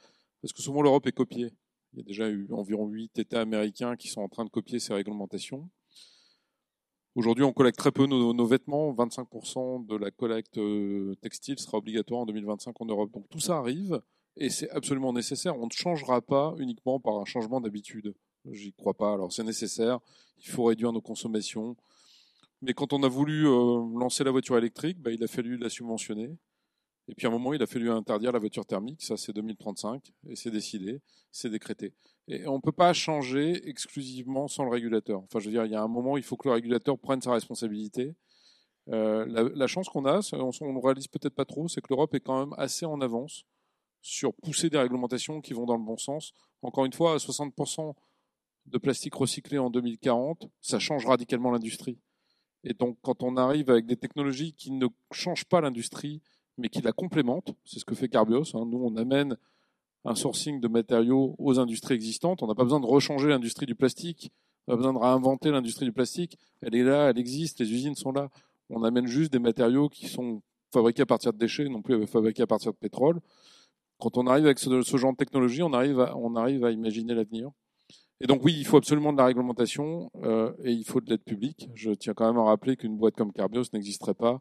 [0.43, 1.53] parce que souvent l'Europe est copiée.
[1.93, 4.79] Il y a déjà eu environ 8 États américains qui sont en train de copier
[4.79, 5.69] ces réglementations.
[7.17, 8.93] Aujourd'hui, on collecte très peu nos, vêtements.
[8.93, 13.11] 25% de la collecte euh, textile sera obligatoire en 2025 en Europe.
[13.11, 14.03] Donc tout ça arrive
[14.37, 15.59] et c'est absolument nécessaire.
[15.59, 18.15] On ne changera pas uniquement par un changement d'habitude.
[18.51, 19.15] J'y crois pas.
[19.15, 19.99] Alors c'est nécessaire.
[20.41, 21.75] Il faut réduire nos consommations.
[22.61, 25.71] Mais quand on a voulu euh, lancer la voiture électrique, bah, il a fallu la
[25.71, 26.37] subventionner.
[27.09, 30.13] Et puis à un moment, il a fallu interdire la voiture thermique, ça c'est 2035,
[30.29, 31.01] et c'est décidé,
[31.31, 31.95] c'est décrété.
[32.29, 35.23] Et on ne peut pas changer exclusivement sans le régulateur.
[35.23, 37.23] Enfin, je veux dire, il y a un moment, il faut que le régulateur prenne
[37.23, 38.17] sa responsabilité.
[38.89, 42.21] Euh, la, chance qu'on a, on ne réalise peut-être pas trop, c'est que l'Europe est
[42.21, 43.45] quand même assez en avance
[44.01, 46.33] sur pousser des réglementations qui vont dans le bon sens.
[46.63, 47.95] Encore une fois, à 60%
[48.67, 51.99] de plastique recyclé en 2040, ça change radicalement l'industrie.
[52.65, 56.21] Et donc, quand on arrive avec des technologies qui ne changent pas l'industrie,
[56.59, 58.55] mais qui la complémentent, c'est ce que fait Carbios.
[58.55, 58.65] Hein.
[58.67, 59.37] Nous, on amène
[60.05, 62.43] un sourcing de matériaux aux industries existantes.
[62.43, 64.31] On n'a pas besoin de rechanger l'industrie du plastique.
[64.67, 66.39] On n'a pas besoin de réinventer l'industrie du plastique.
[66.63, 68.31] Elle est là, elle existe, les usines sont là.
[68.71, 70.43] On amène juste des matériaux qui sont
[70.73, 73.21] fabriqués à partir de déchets, non plus fabriqués à partir de pétrole.
[73.99, 77.15] Quand on arrive avec ce, genre de technologie, on arrive à, on arrive à imaginer
[77.15, 77.51] l'avenir.
[78.21, 81.23] Et donc oui, il faut absolument de la réglementation euh, et il faut de l'aide
[81.23, 81.69] publique.
[81.75, 84.41] Je tiens quand même à rappeler qu'une boîte comme Carbios n'existerait pas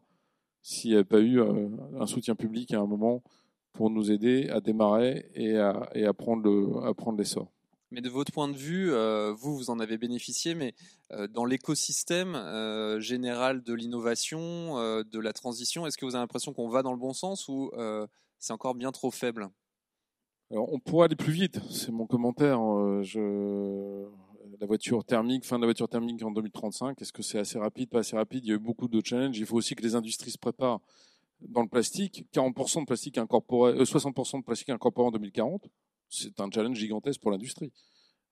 [0.66, 1.68] s'il n'y avait pas eu euh,
[2.00, 3.22] un soutien public à un moment
[3.72, 7.52] pour nous aider à démarrer et à, et à prendre, l'essor.
[7.92, 10.74] Mais de votre point de vue, euh, vous, vous en avez bénéficié, mais
[11.12, 16.52] euh, dans l'écosystème euh, général de l'innovation, de la transition, est-ce que vous avez l'impression
[16.52, 17.70] qu'on va dans le bon sens ou
[18.40, 19.48] c'est encore bien trop faible?
[20.50, 22.58] Alors, on pourrait aller plus vite, c'est mon commentaire.
[23.02, 24.04] Je...
[24.60, 27.90] La voiture thermique, fin de la voiture thermique en 2035, est-ce que c'est assez rapide,
[27.90, 28.44] pas assez rapide?
[28.44, 29.38] Il y a eu beaucoup de challenges.
[29.38, 30.80] Il faut aussi que les industries se préparent
[31.40, 32.26] dans le plastique.
[32.32, 35.68] 40% de plastique incorporé, 60% de plastique incorporé en 2040
[36.08, 37.72] c'est un challenge gigantesque pour l'industrie.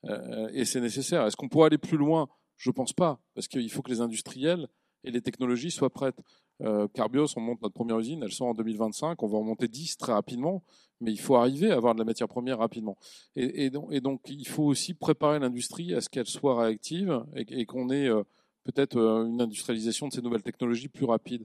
[0.05, 1.27] Euh, et c'est nécessaire.
[1.27, 2.29] Est-ce qu'on pourrait aller plus loin?
[2.57, 4.69] Je ne pense pas, parce qu'il faut que les industriels
[5.03, 6.21] et les technologies soient prêtes.
[6.63, 9.67] Euh, Carbios, on monte notre première usine, elle sort en 2025, on va en monter
[9.67, 10.63] 10 très rapidement,
[11.05, 12.97] mais il faut arriver à avoir de la matière première rapidement.
[13.37, 18.09] Et, donc, il faut aussi préparer l'industrie à ce qu'elle soit réactive et, qu'on ait
[18.09, 18.23] euh,
[18.65, 21.45] peut-être une industrialisation de ces nouvelles technologies plus rapide.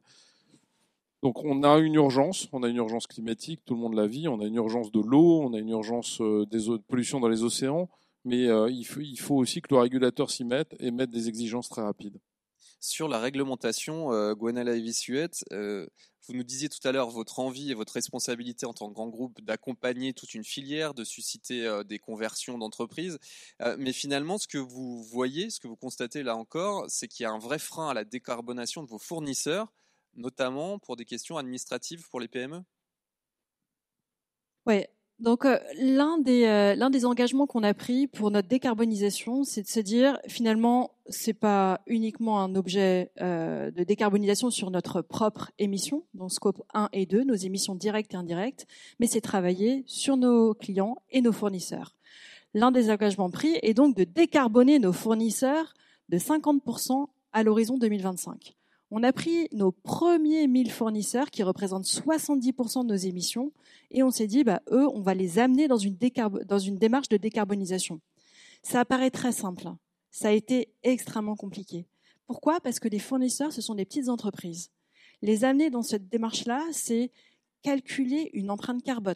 [1.22, 4.30] Donc on a une urgence, on a une urgence climatique, tout le monde la vit,
[4.30, 7.28] on a une urgence de l'eau, on a une urgence euh, des de pollution dans
[7.28, 7.90] les océans,
[8.24, 11.82] mais euh, il, faut, aussi que le régulateur s'y mette et mette des exigences très
[11.82, 12.18] rapides.
[12.80, 14.74] Sur la réglementation, euh, Gwenala
[15.52, 15.88] euh,
[16.28, 19.10] vous nous disiez tout à l'heure votre envie et votre responsabilité en tant que grand
[19.10, 23.18] groupe d'accompagner toute une filière, de susciter des conversions d'entreprises.
[23.78, 27.26] mais finalement, ce que vous voyez, ce que vous constatez là encore, c'est qu'il y
[27.26, 29.72] a un vrai frein à la décarbonation de vos fournisseurs
[30.16, 32.64] notamment pour des questions administratives pour les PME
[34.66, 34.86] Oui,
[35.20, 39.64] donc euh, l'un des euh, l'un des engagements qu'on a pris pour notre décarbonisation, c'est
[39.64, 45.52] de se dire finalement c'est pas uniquement un objet euh, de décarbonisation sur notre propre
[45.60, 48.66] émission, donc scope 1 et 2, nos émissions directes et indirectes,
[49.00, 51.96] mais c'est travailler sur nos clients et nos fournisseurs.
[52.54, 55.74] L'un des engagements pris est donc de décarboner nos fournisseurs
[56.08, 58.59] de 50% à l'horizon 2025
[58.92, 63.52] on a pris nos premiers 1000 fournisseurs qui représentent 70% de nos émissions
[63.92, 68.02] et on s'est dit, bah, eux, on va les amener dans une, démarche de décarbonisation.
[68.64, 69.68] Ça apparaît très simple.
[70.12, 71.86] Ça a été extrêmement compliqué.
[72.26, 72.60] Pourquoi?
[72.62, 74.72] Parce que les fournisseurs, ce sont des petites entreprises.
[75.22, 77.12] Les amener dans cette démarche-là, c'est
[77.62, 79.16] calculer une empreinte carbone,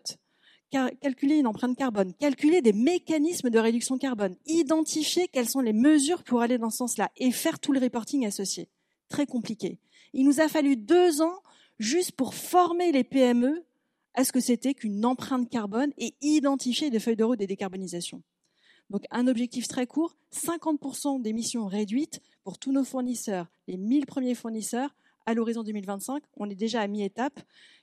[1.01, 6.23] calculer une empreinte carbone, calculer des mécanismes de réduction carbone, identifier quelles sont les mesures
[6.23, 8.69] pour aller dans ce sens-là et faire tout le reporting associé
[9.13, 9.77] très compliqué.
[10.13, 11.39] Il nous a fallu deux ans
[11.77, 13.63] juste pour former les PME
[14.15, 18.23] à ce que c'était qu'une empreinte carbone et identifier des feuilles de route des décarbonisations.
[18.89, 24.33] Donc un objectif très court, 50% d'émissions réduites pour tous nos fournisseurs, les 1000 premiers
[24.33, 24.95] fournisseurs
[25.27, 26.23] à l'horizon 2025.
[26.37, 27.39] On est déjà à mi-étape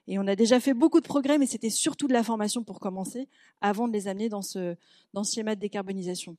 [0.08, 2.80] et on a déjà fait beaucoup de progrès, mais c'était surtout de la formation pour
[2.80, 3.28] commencer
[3.60, 4.74] avant de les amener dans ce,
[5.14, 6.36] dans ce schéma de décarbonisation.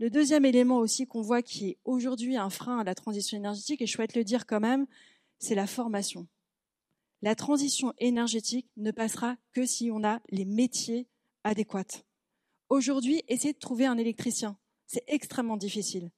[0.00, 3.82] Le deuxième élément aussi qu'on voit qui est aujourd'hui un frein à la transition énergétique,
[3.82, 4.86] et je souhaite le dire quand même,
[5.38, 6.28] c'est la formation.
[7.20, 11.08] La transition énergétique ne passera que si on a les métiers
[11.42, 12.04] adéquats.
[12.68, 14.56] Aujourd'hui, essayez de trouver un électricien.
[14.86, 16.12] C'est extrêmement difficile.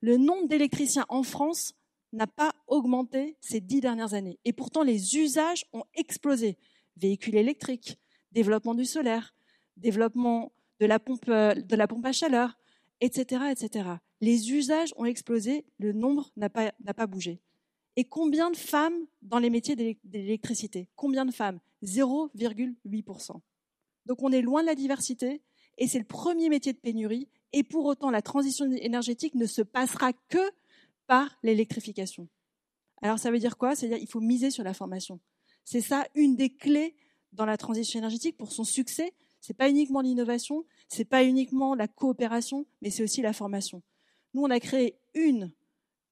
[0.00, 1.74] Le nombre d'électriciens en France
[2.12, 4.38] n'a pas augmenté ces dix dernières années.
[4.44, 6.56] Et pourtant, les usages ont explosé.
[6.96, 7.98] Véhicules électriques,
[8.30, 9.34] développement du solaire,
[9.76, 12.56] développement de la pompe, de la pompe à chaleur,
[13.00, 13.88] etc., etc.
[14.20, 17.40] Les usages ont explosé, le nombre n'a pas, pas bougé.
[17.96, 20.88] Et combien de femmes dans les métiers d'électricité?
[20.96, 21.60] Combien de femmes?
[21.84, 23.40] 0,8%.
[24.06, 25.42] Donc on est loin de la diversité
[25.78, 27.28] et c'est le premier métier de pénurie.
[27.52, 30.50] Et pour autant, la transition énergétique ne se passera que
[31.06, 32.28] par l'électrification.
[33.02, 33.76] Alors ça veut dire quoi?
[33.76, 35.20] C'est-à-dire qu'il faut miser sur la formation.
[35.64, 36.96] C'est ça une des clés
[37.32, 39.12] dans la transition énergétique pour son succès.
[39.40, 43.82] C'est pas uniquement l'innovation, c'est pas uniquement la coopération, mais c'est aussi la formation.
[44.34, 45.52] Nous, on a créé une,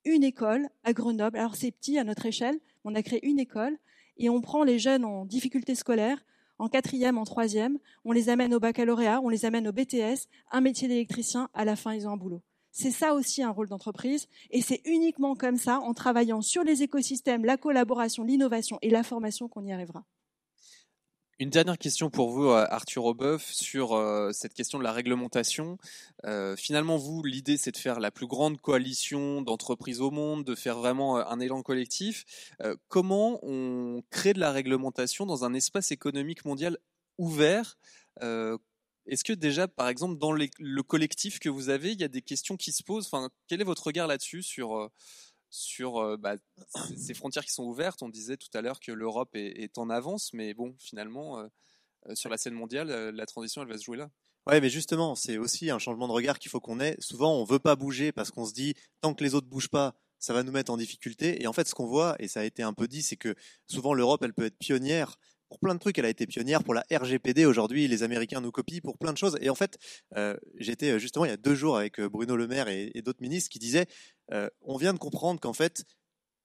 [0.04, 1.38] une école à Grenoble.
[1.38, 3.78] Alors c'est petit à notre échelle, on a créé une école
[4.16, 6.24] et on prend les jeunes en difficulté scolaire,
[6.58, 10.60] en quatrième, en troisième, on les amène au baccalauréat, on les amène au BTS, un
[10.60, 12.42] métier d'électricien, à la fin ils ont un boulot.
[12.70, 16.82] C'est ça aussi un rôle d'entreprise, et c'est uniquement comme ça, en travaillant sur les
[16.82, 20.04] écosystèmes, la collaboration, l'innovation et la formation qu'on y arrivera.
[21.42, 25.76] Une dernière question pour vous, euh, Arthur Aubeuf, sur euh, cette question de la réglementation.
[26.24, 30.54] Euh, finalement, vous, l'idée, c'est de faire la plus grande coalition d'entreprises au monde, de
[30.54, 32.24] faire vraiment un élan collectif.
[32.86, 36.78] comment on crée de la réglementation dans un espace économique mondial
[37.18, 37.76] ouvert?
[38.20, 42.22] Est-ce que déjà, par exemple, dans le collectif que vous avez, il y a des
[42.22, 43.10] questions qui se posent?
[43.48, 44.88] Quel est votre regard là-dessus sur
[45.52, 46.36] sur euh, bah,
[46.96, 48.02] ces frontières qui sont ouvertes.
[48.02, 51.46] On disait tout à l'heure que l'Europe est, en avance, mais bon, finalement, euh,
[52.08, 54.10] euh, sur la scène mondiale, la transition, elle va se jouer là.
[54.46, 56.96] Ouais, mais justement, c'est aussi un changement de regard qu'il faut qu'on ait.
[56.98, 59.94] Souvent, on veut pas bouger parce qu'on se dit tant que les autres bougent pas,
[60.18, 61.40] ça va nous mettre en difficulté.
[61.40, 63.36] Et en fait, ce qu'on voit, et ça a été un peu dit, c'est que
[63.68, 65.16] souvent l'Europe, elle peut être pionnière
[65.48, 65.96] pour plein de trucs.
[65.98, 67.44] Elle a été pionnière pour la RGPD.
[67.44, 69.38] Aujourd'hui, les Américains nous copient pour plein de choses.
[69.40, 69.78] Et en fait,
[70.56, 73.60] j'étais justement il y a deux jours avec Bruno Le Maire et d'autres ministres qui
[73.60, 73.86] disaient
[74.32, 75.84] euh, on vient de comprendre qu'en fait,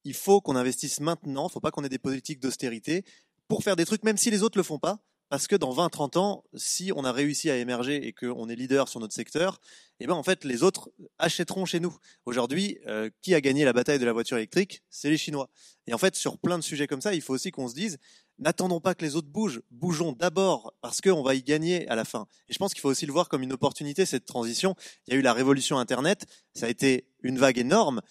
[0.03, 3.03] il faut qu'on investisse maintenant, il ne faut pas qu'on ait des politiques d'austérité
[3.47, 4.99] pour faire des trucs, même si les autres ne le font pas.
[5.29, 8.87] Parce que dans 20-30 ans, si on a réussi à émerger et qu'on est leader
[8.87, 9.59] sur notre secteur,
[9.99, 11.93] eh ben en fait les autres achèteront chez nous.
[12.25, 14.83] Aujourd'hui, euh, qui a gagné la bataille de la voiture électrique?
[14.89, 15.49] C'est les Chinois.
[15.85, 17.97] Et en fait, sur plein de sujets comme ça, il faut aussi qu'on se dise
[18.39, 22.05] n'attendons pas que les autres bougent, bougeons d'abord parce qu'on va y gagner à la
[22.05, 22.27] fin.
[22.49, 24.75] Et je pense qu'il faut aussi le voir comme une opportunité, cette transition.
[25.07, 28.01] Il y a eu la révolution Internet, ça a été une vague énorme.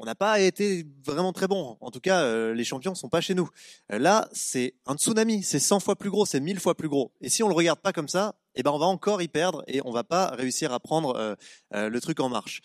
[0.00, 1.76] On n'a pas été vraiment très bon.
[1.80, 3.48] En tout cas, euh, les champions sont pas chez nous.
[3.92, 7.12] Euh, là, c'est un tsunami, c'est 100 fois plus gros, c'est 1000 fois plus gros.
[7.20, 9.64] Et si on le regarde pas comme ça, eh ben on va encore y perdre
[9.66, 11.36] et on va pas réussir à prendre
[11.74, 12.60] euh, le truc en marche.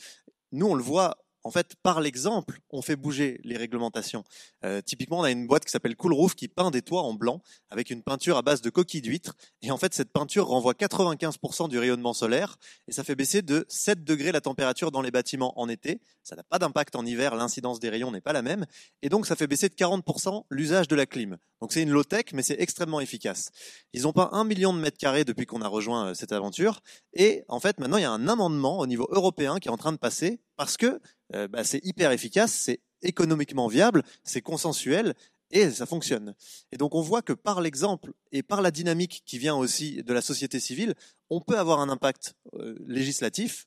[0.51, 4.23] Nous, on le voit en fait, par l'exemple, on fait bouger les réglementations.
[4.63, 7.13] Euh, typiquement, on a une boîte qui s'appelle Cool Roof qui peint des toits en
[7.13, 9.35] blanc avec une peinture à base de coquilles d'huîtres.
[9.61, 13.65] Et en fait, cette peinture renvoie 95% du rayonnement solaire et ça fait baisser de
[13.67, 16.01] 7 degrés la température dans les bâtiments en été.
[16.23, 18.65] Ça n'a pas d'impact en hiver, l'incidence des rayons n'est pas la même.
[19.01, 21.37] Et donc, ça fait baisser de 40% l'usage de la clim.
[21.61, 23.49] Donc, c'est une low-tech, mais c'est extrêmement efficace.
[23.93, 26.81] Ils ont peint un million de mètres carrés depuis qu'on a rejoint euh, cette aventure.
[27.13, 29.77] Et en fait, maintenant, il y a un amendement au niveau européen qui est en
[29.77, 30.99] train de passer parce que
[31.33, 35.13] euh, bah, c'est hyper efficace, c'est économiquement viable, c'est consensuel
[35.51, 36.35] et ça fonctionne.
[36.71, 40.13] Et donc on voit que par l'exemple et par la dynamique qui vient aussi de
[40.13, 40.95] la société civile,
[41.29, 43.65] on peut avoir un impact euh, législatif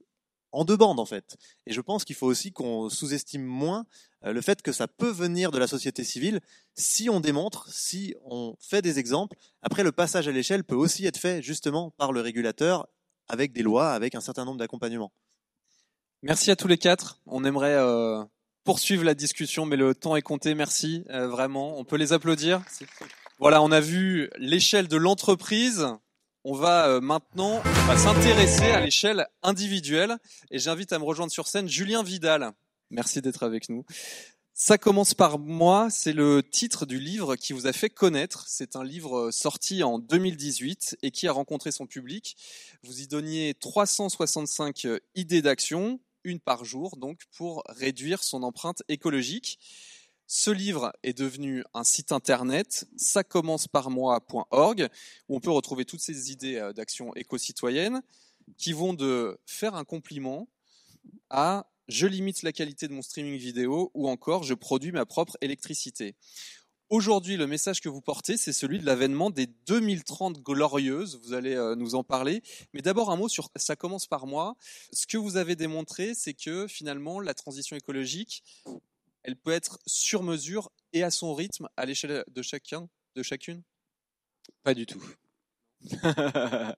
[0.53, 1.37] en deux bandes en fait.
[1.67, 3.85] Et je pense qu'il faut aussi qu'on sous-estime moins
[4.25, 6.41] euh, le fait que ça peut venir de la société civile
[6.75, 9.37] si on démontre, si on fait des exemples.
[9.63, 12.89] Après, le passage à l'échelle peut aussi être fait justement par le régulateur
[13.29, 15.13] avec des lois, avec un certain nombre d'accompagnements.
[16.23, 17.21] Merci à tous les quatre.
[17.27, 18.25] On aimerait euh,
[18.65, 20.55] poursuivre la discussion, mais le temps est compté.
[20.55, 21.79] Merci, euh, vraiment.
[21.79, 22.63] On peut les applaudir.
[23.39, 25.87] Voilà, on a vu l'échelle de l'entreprise.
[26.43, 27.63] On va euh, maintenant
[27.97, 30.17] s'intéresser à l'échelle individuelle.
[30.51, 32.53] Et j'invite à me rejoindre sur scène Julien Vidal.
[32.91, 33.85] Merci d'être avec nous.
[34.55, 38.47] Ça commence par moi, c'est le titre du livre qui vous a fait connaître.
[38.49, 42.39] C'est un livre sorti en 2018 et qui a rencontré son public.
[42.83, 49.59] Vous y donniez 365 idées d'action, une par jour, donc pour réduire son empreinte écologique.
[50.27, 54.11] Ce livre est devenu un site internet, ça commence par où
[55.29, 58.03] on peut retrouver toutes ces idées euh, d'action éco-citoyenne
[58.59, 60.49] qui vont de faire un compliment
[61.31, 65.37] à je limite la qualité de mon streaming vidéo ou encore je produis ma propre
[65.41, 66.17] électricité.
[66.89, 71.19] Aujourd'hui, le message que vous portez, c'est celui de l'avènement des 2030 glorieuses.
[71.21, 72.43] Vous allez euh, nous en parler.
[72.75, 74.55] Mais d'abord, un mot sur ça commence par moi.
[74.93, 78.45] Ce que vous avez démontré, c'est que finalement, la transition écologique,
[79.25, 83.65] elle peut être sur mesure et à son rythme à l'échelle de chacun, de chacune?
[84.63, 85.05] Pas du tout.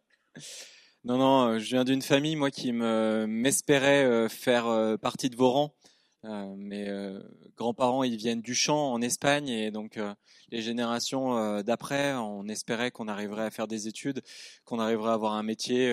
[1.05, 5.51] non, non, je viens d'une famille, moi, qui m'espérait euh, faire euh, partie de vos
[5.51, 5.78] rangs euh,
[6.25, 7.21] mes euh,
[7.57, 10.15] grands-parents, ils viennent du champ en Espagne et donc euh,
[10.51, 14.23] les générations d'après, on espérait qu'on arriverait à faire des études,
[14.65, 15.93] qu'on arriverait à avoir un métier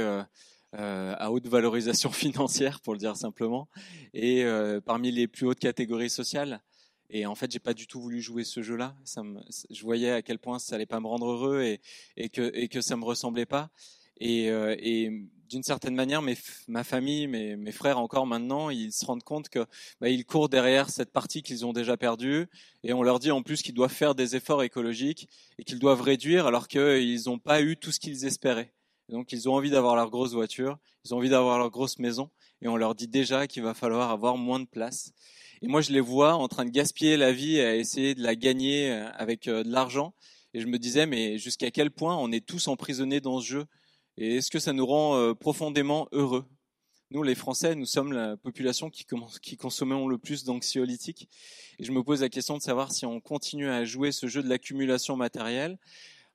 [0.74, 3.68] à haute valorisation financière, pour le dire simplement,
[4.14, 4.46] et
[4.86, 6.62] parmi les plus hautes catégories sociales.
[7.10, 8.96] Et en fait, j'ai pas du tout voulu jouer ce jeu-là.
[9.70, 11.62] je voyais à quel point ça allait pas me rendre heureux
[12.16, 13.70] et, que et que ça me ressemblait pas.
[15.50, 16.22] D'une certaine manière,
[16.68, 19.66] ma famille, mes, mes, frères encore maintenant, ils se rendent compte que
[20.00, 22.48] bah, ils courent derrière cette partie qu'ils ont déjà perdue,
[22.84, 25.28] et on leur dit en plus qu'ils doivent faire des efforts écologiques
[25.58, 28.74] et qu'ils doivent réduire, alors qu'ils n'ont pas eu tout ce qu'ils espéraient.
[29.10, 32.30] donc ils ont envie d'avoir leur grosse voiture, ils ont envie d'avoir leur grosse maison,
[32.62, 35.12] et on leur dit déjà qu'il va falloir avoir moins de place.
[35.62, 38.36] Et moi, je les vois en train de gaspiller la vie à essayer de la
[38.36, 40.14] gagner euh, avec euh, de l'argent.
[40.54, 43.66] Et je me disais, mais jusqu'à quel point on est tous emprisonnés dans ce jeu?
[44.18, 46.46] Et est-ce que ça nous rend euh, profondément heureux?
[47.12, 49.06] Nous, les Français, nous sommes la population qui,
[49.42, 51.30] qui consommons le plus d'anxiolytiques.
[51.80, 54.42] Et je me pose la question de savoir si on continue à jouer ce jeu
[54.42, 55.78] de l'accumulation matérielle,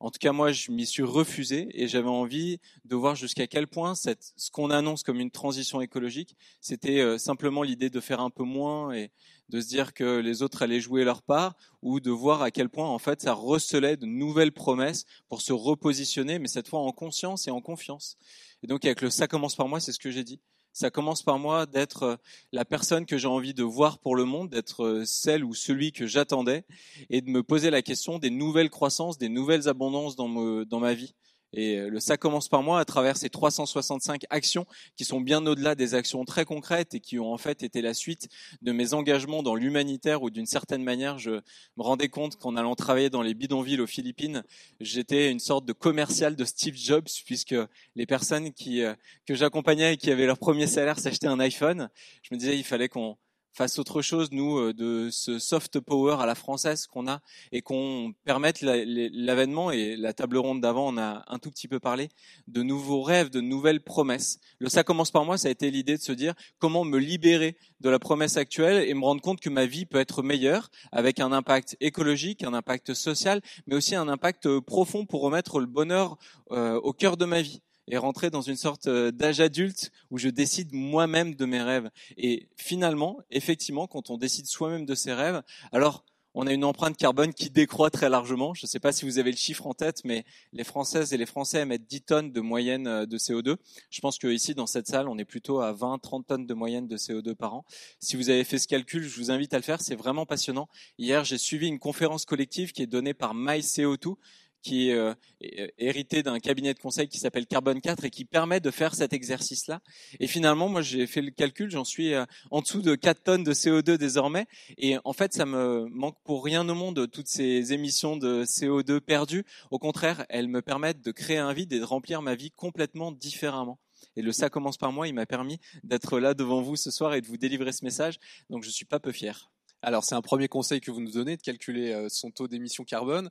[0.02, 3.66] en tout cas, moi, je m'y suis refusé et j'avais envie de voir jusqu'à quel
[3.66, 8.20] point cette, ce qu'on annonce comme une transition écologique, c'était euh, simplement l'idée de faire
[8.20, 9.10] un peu moins et
[9.50, 12.68] de se dire que les autres allaient jouer leur part ou de voir à quel
[12.68, 16.92] point, en fait, ça recelait de nouvelles promesses pour se repositionner, mais cette fois en
[16.92, 18.16] conscience et en confiance.
[18.62, 20.40] Et donc, avec le ça commence par moi, c'est ce que j'ai dit.
[20.72, 22.16] Ça commence par moi d'être euh,
[22.52, 25.90] la personne que j'ai envie de voir pour le monde, d'être euh, celle ou celui
[25.90, 26.64] que j'attendais,
[27.10, 30.28] et de me poser la question des nouvelles croissances, des nouvelles abondances dans,
[30.64, 31.14] dans ma vie.
[31.52, 35.44] Et euh, le ça commence par moi à travers ces 365 actions qui sont bien
[35.46, 38.28] au-delà des actions très concrètes et qui ont en fait été la suite
[38.62, 42.74] de mes engagements dans l'humanitaire où d'une certaine manière je me rendais compte qu'en allant
[42.74, 44.44] travailler dans les bidonvilles aux Philippines,
[44.80, 47.56] j'étais une sorte de commercial de Steve Jobs puisque
[47.96, 48.94] les personnes qui, euh,
[49.26, 51.88] que j'accompagnais et qui avaient leur premier salaire s'achetaient un iPhone.
[52.22, 53.16] Je me disais il fallait qu'on
[53.52, 57.20] fasse autre chose, nous, euh, de ce soft power à la française qu'on a
[57.52, 61.80] et qu'on permette l'avènement, et la table ronde d'avant on a un tout petit peu
[61.80, 62.08] parlé,
[62.48, 64.38] de nouveaux rêves, de nouvelles promesses.
[64.58, 67.56] Le ça commence par moi, ça a été l'idée de se dire comment me libérer
[67.80, 71.20] de la promesse actuelle et me rendre compte que ma vie peut être meilleure avec
[71.20, 75.66] un impact écologique, un impact social, mais aussi un impact euh, profond pour remettre le
[75.66, 76.18] bonheur
[76.52, 80.18] euh, au cœur de ma vie et rentrer dans une sorte euh, d'âge adulte où
[80.18, 81.90] je décide moi-même de mes rêves.
[82.16, 86.96] Et finalement, effectivement, quand on décide soi-même de ses rêves, alors on a une empreinte
[86.96, 88.54] carbone qui décroît très largement.
[88.54, 91.16] Je ne sais pas si vous avez le chiffre en tête, mais les Françaises et
[91.16, 93.56] les Français émettent 10 tonnes de moyenne euh, de CO2.
[93.90, 96.96] Je pense qu'ici, dans cette salle, on est plutôt à 20-30 tonnes de moyenne de
[96.96, 97.64] CO2 par an.
[97.98, 99.80] Si vous avez fait ce calcul, je vous invite à le faire.
[99.80, 100.68] C'est vraiment passionnant.
[100.98, 104.14] Hier, j'ai suivi une conférence collective qui est donnée par MyCO2
[104.62, 108.60] qui euh, est hérité d'un cabinet de conseil qui s'appelle Carbone 4 et qui permet
[108.60, 109.80] de faire cet exercice-là.
[110.18, 113.44] Et finalement, moi, j'ai fait le calcul, j'en suis euh, en dessous de 4 tonnes
[113.44, 114.46] de CO2 désormais.
[114.78, 119.00] Et en fait, ça me manque pour rien au monde toutes ces émissions de CO2
[119.00, 119.44] perdues.
[119.70, 123.12] Au contraire, elles me permettent de créer un vide et de remplir ma vie complètement
[123.12, 123.78] différemment.
[124.16, 127.14] Et le ça commence par moi, il m'a permis d'être là devant vous ce soir
[127.14, 128.18] et de vous délivrer ce message.
[128.48, 129.50] Donc, je suis pas peu fier.
[129.82, 132.84] Alors, c'est un premier conseil que vous nous donnez de calculer euh, son taux d'émission
[132.84, 133.30] carbone.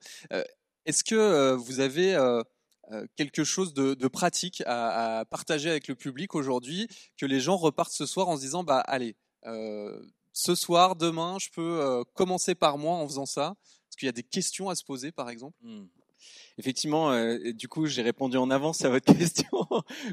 [0.86, 2.42] Est-ce que euh, vous avez euh,
[2.92, 7.94] euh, quelque chose de, pratique à, partager avec le public aujourd'hui, que les gens repartent
[7.94, 9.16] ce soir en se disant, bah allez,
[10.34, 13.56] ce soir, demain, je peux commencer par moi en faisant ça?
[13.64, 15.58] Est-ce qu'il y a des questions à se poser, par exemple?
[15.62, 15.86] Mmh.
[16.58, 17.14] Effectivement,
[17.54, 19.68] du coup, j'ai répondu en avance à votre question,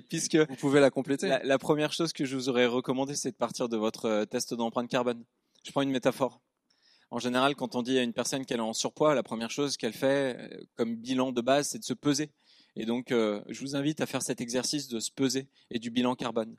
[0.09, 1.29] puisque vous pouvez la compléter.
[1.29, 4.55] La, la, première chose que je vous aurais recommandé, c'est de partir de votre test
[4.55, 5.25] d'empreinte carbone.
[5.64, 6.41] Je prends une métaphore.
[7.11, 9.77] En général, quand on dit à une personne qu'elle est en surpoids, la première chose
[9.77, 12.31] qu'elle fait euh, comme bilan de base, c'est de se peser.
[12.79, 15.91] Et donc, euh, je vous invite à faire cet exercice de se peser et du
[15.91, 16.55] bilan carbone.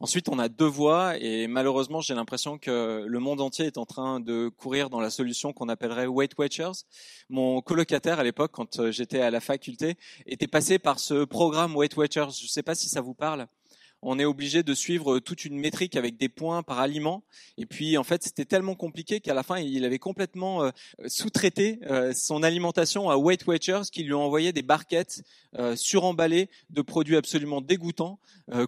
[0.00, 3.86] Ensuite, on a deux voies et malheureusement, j'ai l'impression que le monde entier est en
[3.86, 6.84] train de courir dans la solution qu'on appellerait Weight Watchers.
[7.28, 9.94] Mon colocataire à l'époque, quand euh, j'étais à la faculté,
[10.26, 12.30] était passé par ce programme Weight Watchers.
[12.36, 13.46] Je ne sais pas si ça vous parle
[14.02, 17.22] on est obligé de suivre toute une métrique avec des points par aliment.
[17.56, 20.70] Et puis, en fait, c'était tellement compliqué qu'à la fin, il avait complètement euh,
[21.06, 25.22] sous-traité euh, son alimentation à Weight Watchers qui lui envoyé des barquettes
[25.58, 28.18] euh, suremballées de produits absolument dégoûtants,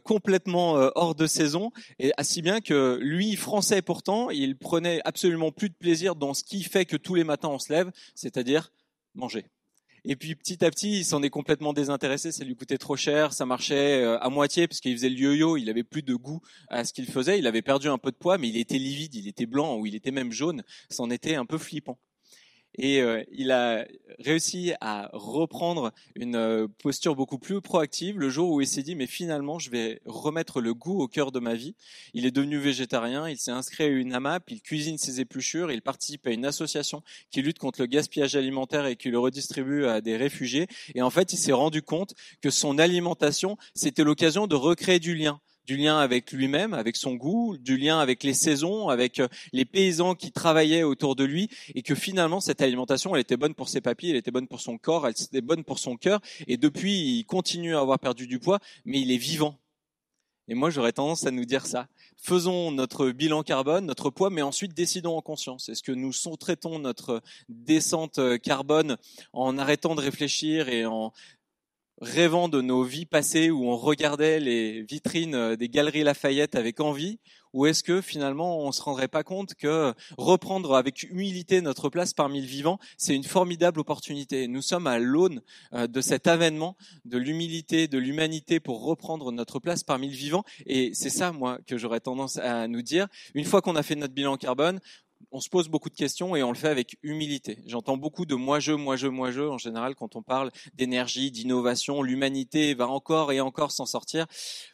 [0.05, 1.73] complètement hors de saison.
[1.99, 6.45] Et si bien que lui, français pourtant, il prenait absolument plus de plaisir dans ce
[6.45, 8.71] qui fait que tous les matins on se lève, c'est-à-dire
[9.15, 9.47] manger.
[10.07, 12.31] Et puis petit à petit, il s'en est complètement désintéressé.
[12.31, 15.57] Ça lui coûtait trop cher, ça marchait euh, à moitié parce qu'il faisait le yo-yo.
[15.57, 17.39] Il avait plus de goût à ce qu'il faisait.
[17.39, 19.87] Il avait perdu un peu de poids, mais il était livide, il était blanc ou
[19.87, 20.63] il était même jaune.
[20.91, 21.99] C'en était un peu flippant.
[22.77, 23.87] Et euh, il a
[24.19, 28.95] réussi à reprendre une euh, posture beaucoup plus proactive le jour où il s'est dit
[28.95, 31.75] mais finalement je vais remettre le goût au cœur de ma vie.
[32.15, 35.83] Il est devenu végétarien, il s'est inscrit à une AMAP, il cuisine ses épluchures, il
[35.83, 40.01] participe à une association qui lutte contre le gaspillage alimentaire et qui le redistribue à
[40.01, 40.67] des réfugiés.
[40.95, 45.15] Et en fait, il s'est rendu compte que son alimentation, c'était l'occasion de recréer du
[45.15, 49.29] lien du lien avec lui-même, avec son goût, du lien avec les saisons, avec euh,
[49.53, 53.55] les paysans qui travaillaient autour de lui, et que finalement cette alimentation, elle était bonne
[53.55, 56.21] pour ses papilles, elle était bonne pour son corps, elle était bonne pour son cœur,
[56.47, 59.59] et depuis il continue à avoir perdu du poids, mais il est vivant.
[60.47, 61.89] Et moi j'aurais tendance à nous dire ça.
[62.19, 65.71] Faisons notre bilan carbone, notre poids, mais ensuite décidons en conscience.
[65.71, 68.99] Est-ce que nous sous-traitons notre descente carbone
[69.33, 71.13] en arrêtant de réfléchir et en
[72.05, 77.19] rêvant de nos vies passées où on regardait les vitrines des galeries Lafayette avec envie
[77.55, 82.13] ou est-ce que finalement on se rendrait pas compte que reprendre avec humilité notre place
[82.13, 84.49] parmi le vivant, c'est une formidable opportunité?
[84.49, 85.41] Nous sommes à l'aune
[85.73, 90.45] euh, de cet avènement de l'humilité, de l'humanité pour reprendre notre place parmi le vivant.
[90.67, 93.07] Et c'est ça, moi, que j'aurais tendance à nous dire.
[93.35, 94.81] Une fois qu'on a fait notre bilan carbone,
[95.31, 97.59] on se pose beaucoup de questions et on le fait avec humilité.
[97.67, 102.03] J'entends beaucoup de moi-je, moi-je, moi-je en général quand on parle d'énergie, d'innovation.
[102.03, 104.27] L'humanité va encore et encore s'en sortir.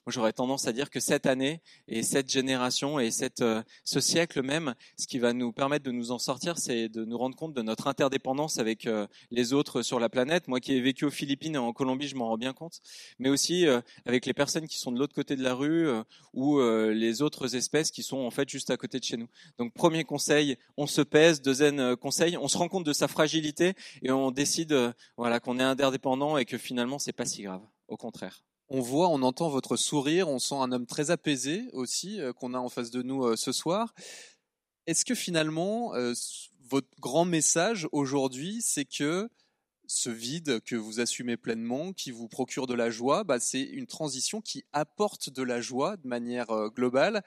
[0.07, 4.01] Moi, j'aurais tendance à dire que cette année et cette génération et cette, euh, ce
[4.01, 7.37] siècle même, ce qui va nous permettre de nous en sortir, c'est de nous rendre
[7.37, 10.49] compte de notre interdépendance avec euh, les autres sur la planète.
[10.49, 12.81] Moi qui ai vécu aux Philippines et en Colombie, je m'en rends bien compte.
[13.19, 15.89] Mais aussi euh, avec les personnes qui sont de l'autre côté de la rue
[16.33, 19.29] ou les autres espèces qui sont en fait juste à côté de chez nous.
[19.59, 20.40] Donc, premier conseil,
[20.77, 24.31] on se pèse, deuxième euh, conseil, on se rend compte de sa fragilité et on
[24.31, 27.63] décide euh, voilà qu'on est indépendant et que finalement c'est pas si grave.
[27.89, 28.45] Au contraire.
[28.69, 32.55] On voit, on entend votre sourire, on sent un homme très apaisé aussi euh, qu'on
[32.55, 33.95] a en face de nous ce soir.
[34.87, 35.93] Est-ce que finalement
[36.69, 39.29] votre grand message aujourd'hui, c'est que
[39.87, 43.87] ce vide que vous assumez pleinement, qui vous procure de la joie, bah, c'est une
[43.87, 47.23] transition qui apporte de la joie de manière globale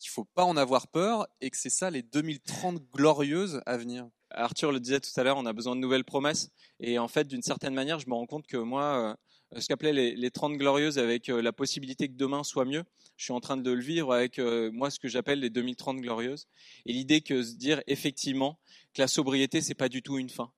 [0.00, 4.08] qu'il faut pas en avoir peur et que c'est ça les 2030 glorieuses à venir.
[4.30, 6.50] Arthur le disait tout à l'heure, on a besoin de nouvelles promesses.
[6.80, 9.16] Et en fait, d'une certaine manière, je me rends compte que moi,
[9.54, 12.84] euh, ce qu'appelait les, les 30 glorieuses avec euh, la possibilité que demain soit mieux,
[13.16, 15.98] je suis en train de le vivre avec euh, moi ce que j'appelle les 2030
[15.98, 16.46] glorieuses.
[16.86, 18.58] Et l'idée que se dire effectivement
[18.94, 20.50] que la sobriété, c'est pas du tout une fin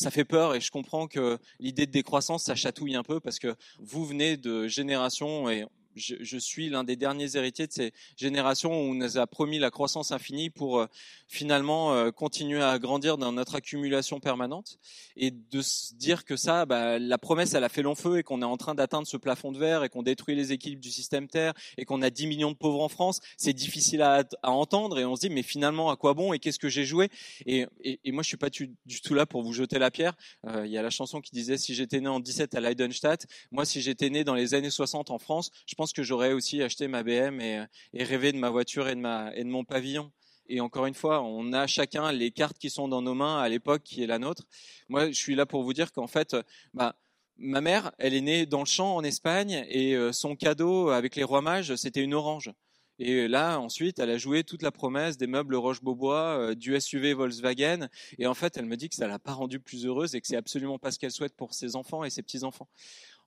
[0.00, 3.40] ça fait peur et je comprends que l'idée de décroissance, ça chatouille un peu parce
[3.40, 5.66] que vous venez de générations et
[5.98, 9.70] je, suis l'un des derniers héritiers de ces générations où on nous a promis la
[9.70, 10.86] croissance infinie pour euh,
[11.26, 14.78] finalement euh, continuer à grandir dans notre accumulation permanente
[15.16, 18.22] et de se dire que ça, bah, la promesse, elle a fait long feu et
[18.22, 20.90] qu'on est en train d'atteindre ce plafond de verre et qu'on détruit les équilibres du
[20.90, 24.98] système Terre et qu'on a 10 millions de pauvres en France, c'est difficile à, entendre
[24.98, 27.10] et on se dit mais finalement à quoi bon et qu'est-ce que j'ai joué?
[27.46, 27.66] Et,
[28.06, 30.14] moi je suis pas du, tout là pour vous jeter la pierre.
[30.46, 33.26] Euh, il y a la chanson qui disait si j'étais né en 17 à Leidenstadt,
[33.50, 36.62] moi si j'étais né dans les années 60 en France, je pense que j'aurais aussi
[36.62, 40.10] acheté ma BM et, rêvé de ma voiture et de, ma, et de mon pavillon.
[40.48, 43.48] Et encore une fois, on a chacun les cartes qui sont dans nos mains à
[43.48, 44.44] l'époque qui est la nôtre.
[44.88, 46.36] Moi, je suis là pour vous dire qu'en fait,
[46.72, 46.96] bah,
[47.36, 51.16] ma mère, elle est née dans le champ en Espagne et euh, son cadeau avec
[51.16, 52.50] les rois mages, c'était une orange.
[52.98, 57.14] Et là, ensuite, elle a joué toute la promesse des meubles Roche-Beaubois, euh, du SUV
[57.14, 57.88] Volkswagen.
[58.18, 60.26] Et en fait, elle me dit que ça l'a pas rendue plus heureuse et que
[60.26, 62.68] c'est absolument pas ce qu'elle souhaite pour ses enfants et ses petits-enfants.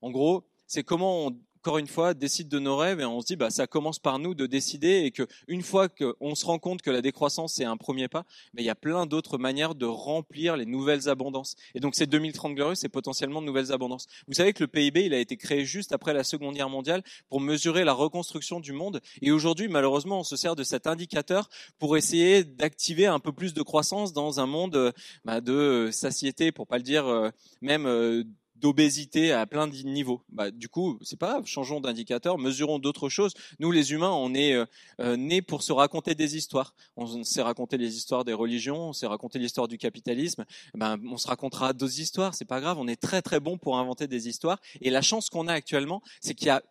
[0.01, 3.27] En gros, c'est comment on, encore une fois, décide de nos rêves et on se
[3.27, 6.57] dit, bah, ça commence par nous de décider et que une fois qu'on se rend
[6.57, 9.75] compte que la décroissance c'est un premier pas, mais il y a plein d'autres manières
[9.75, 11.55] de remplir les nouvelles abondances.
[11.75, 14.07] Et donc ces 2030 glorieux, c'est potentiellement de nouvelles abondances.
[14.27, 17.03] Vous savez que le PIB, il a été créé juste après la Seconde Guerre mondiale
[17.29, 18.99] pour mesurer la reconstruction du monde.
[19.21, 21.47] Et aujourd'hui, malheureusement, on se sert de cet indicateur
[21.77, 24.93] pour essayer d'activer un peu plus de croissance dans un monde
[25.25, 27.29] bah, de satiété, pour pas le dire euh,
[27.61, 28.23] même euh,
[28.61, 30.21] d'obésité à plein de niveaux.
[30.29, 33.33] Bah, du coup, c'est pas grave, changeons d'indicateur, mesurons d'autres choses.
[33.59, 34.65] Nous, les humains, on est euh,
[34.99, 36.75] euh, nés pour se raconter des histoires.
[36.95, 40.45] On s'est raconté les histoires des religions, on s'est raconté l'histoire du capitalisme.
[40.75, 42.77] Ben, on se racontera d'autres histoires, c'est pas grave.
[42.79, 44.59] On est très très bon pour inventer des histoires.
[44.81, 46.61] Et la chance qu'on a actuellement, c'est qu'il y a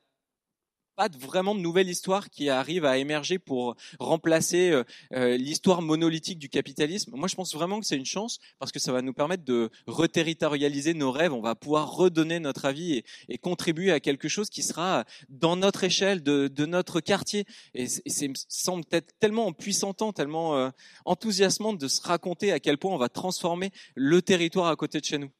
[1.01, 4.84] pas vraiment de nouvelle histoire qui arrive à émerger pour remplacer euh,
[5.14, 7.12] euh, l'histoire monolithique du capitalisme.
[7.14, 9.70] Moi, je pense vraiment que c'est une chance parce que ça va nous permettre de
[9.86, 11.32] reterritorialiser nos rêves.
[11.32, 15.84] On va pouvoir redonner notre avis et, contribuer à quelque chose qui sera dans notre
[15.84, 17.46] échelle, de, notre quartier.
[17.72, 20.68] Et c'est semble être tellement puissantant, tellement euh,
[21.07, 25.07] enthousiasmant de se raconter à quel point on va transformer le territoire à côté de
[25.07, 25.30] chez nous.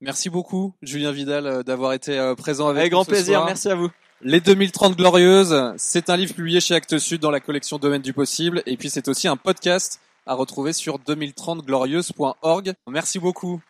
[0.00, 2.80] Merci beaucoup, Julien Vidal, d'avoir été présent avec, nous.
[2.80, 3.90] Avec grand plaisir, merci à vous.
[4.22, 8.14] Les 2030 Glorieuses, c'est un livre publié chez Actes Sud dans la collection Domaine du
[8.14, 8.62] Possible.
[8.64, 12.72] Et puis c'est aussi un podcast à retrouver sur 2030glorieuses.org.
[12.88, 13.60] Merci beaucoup.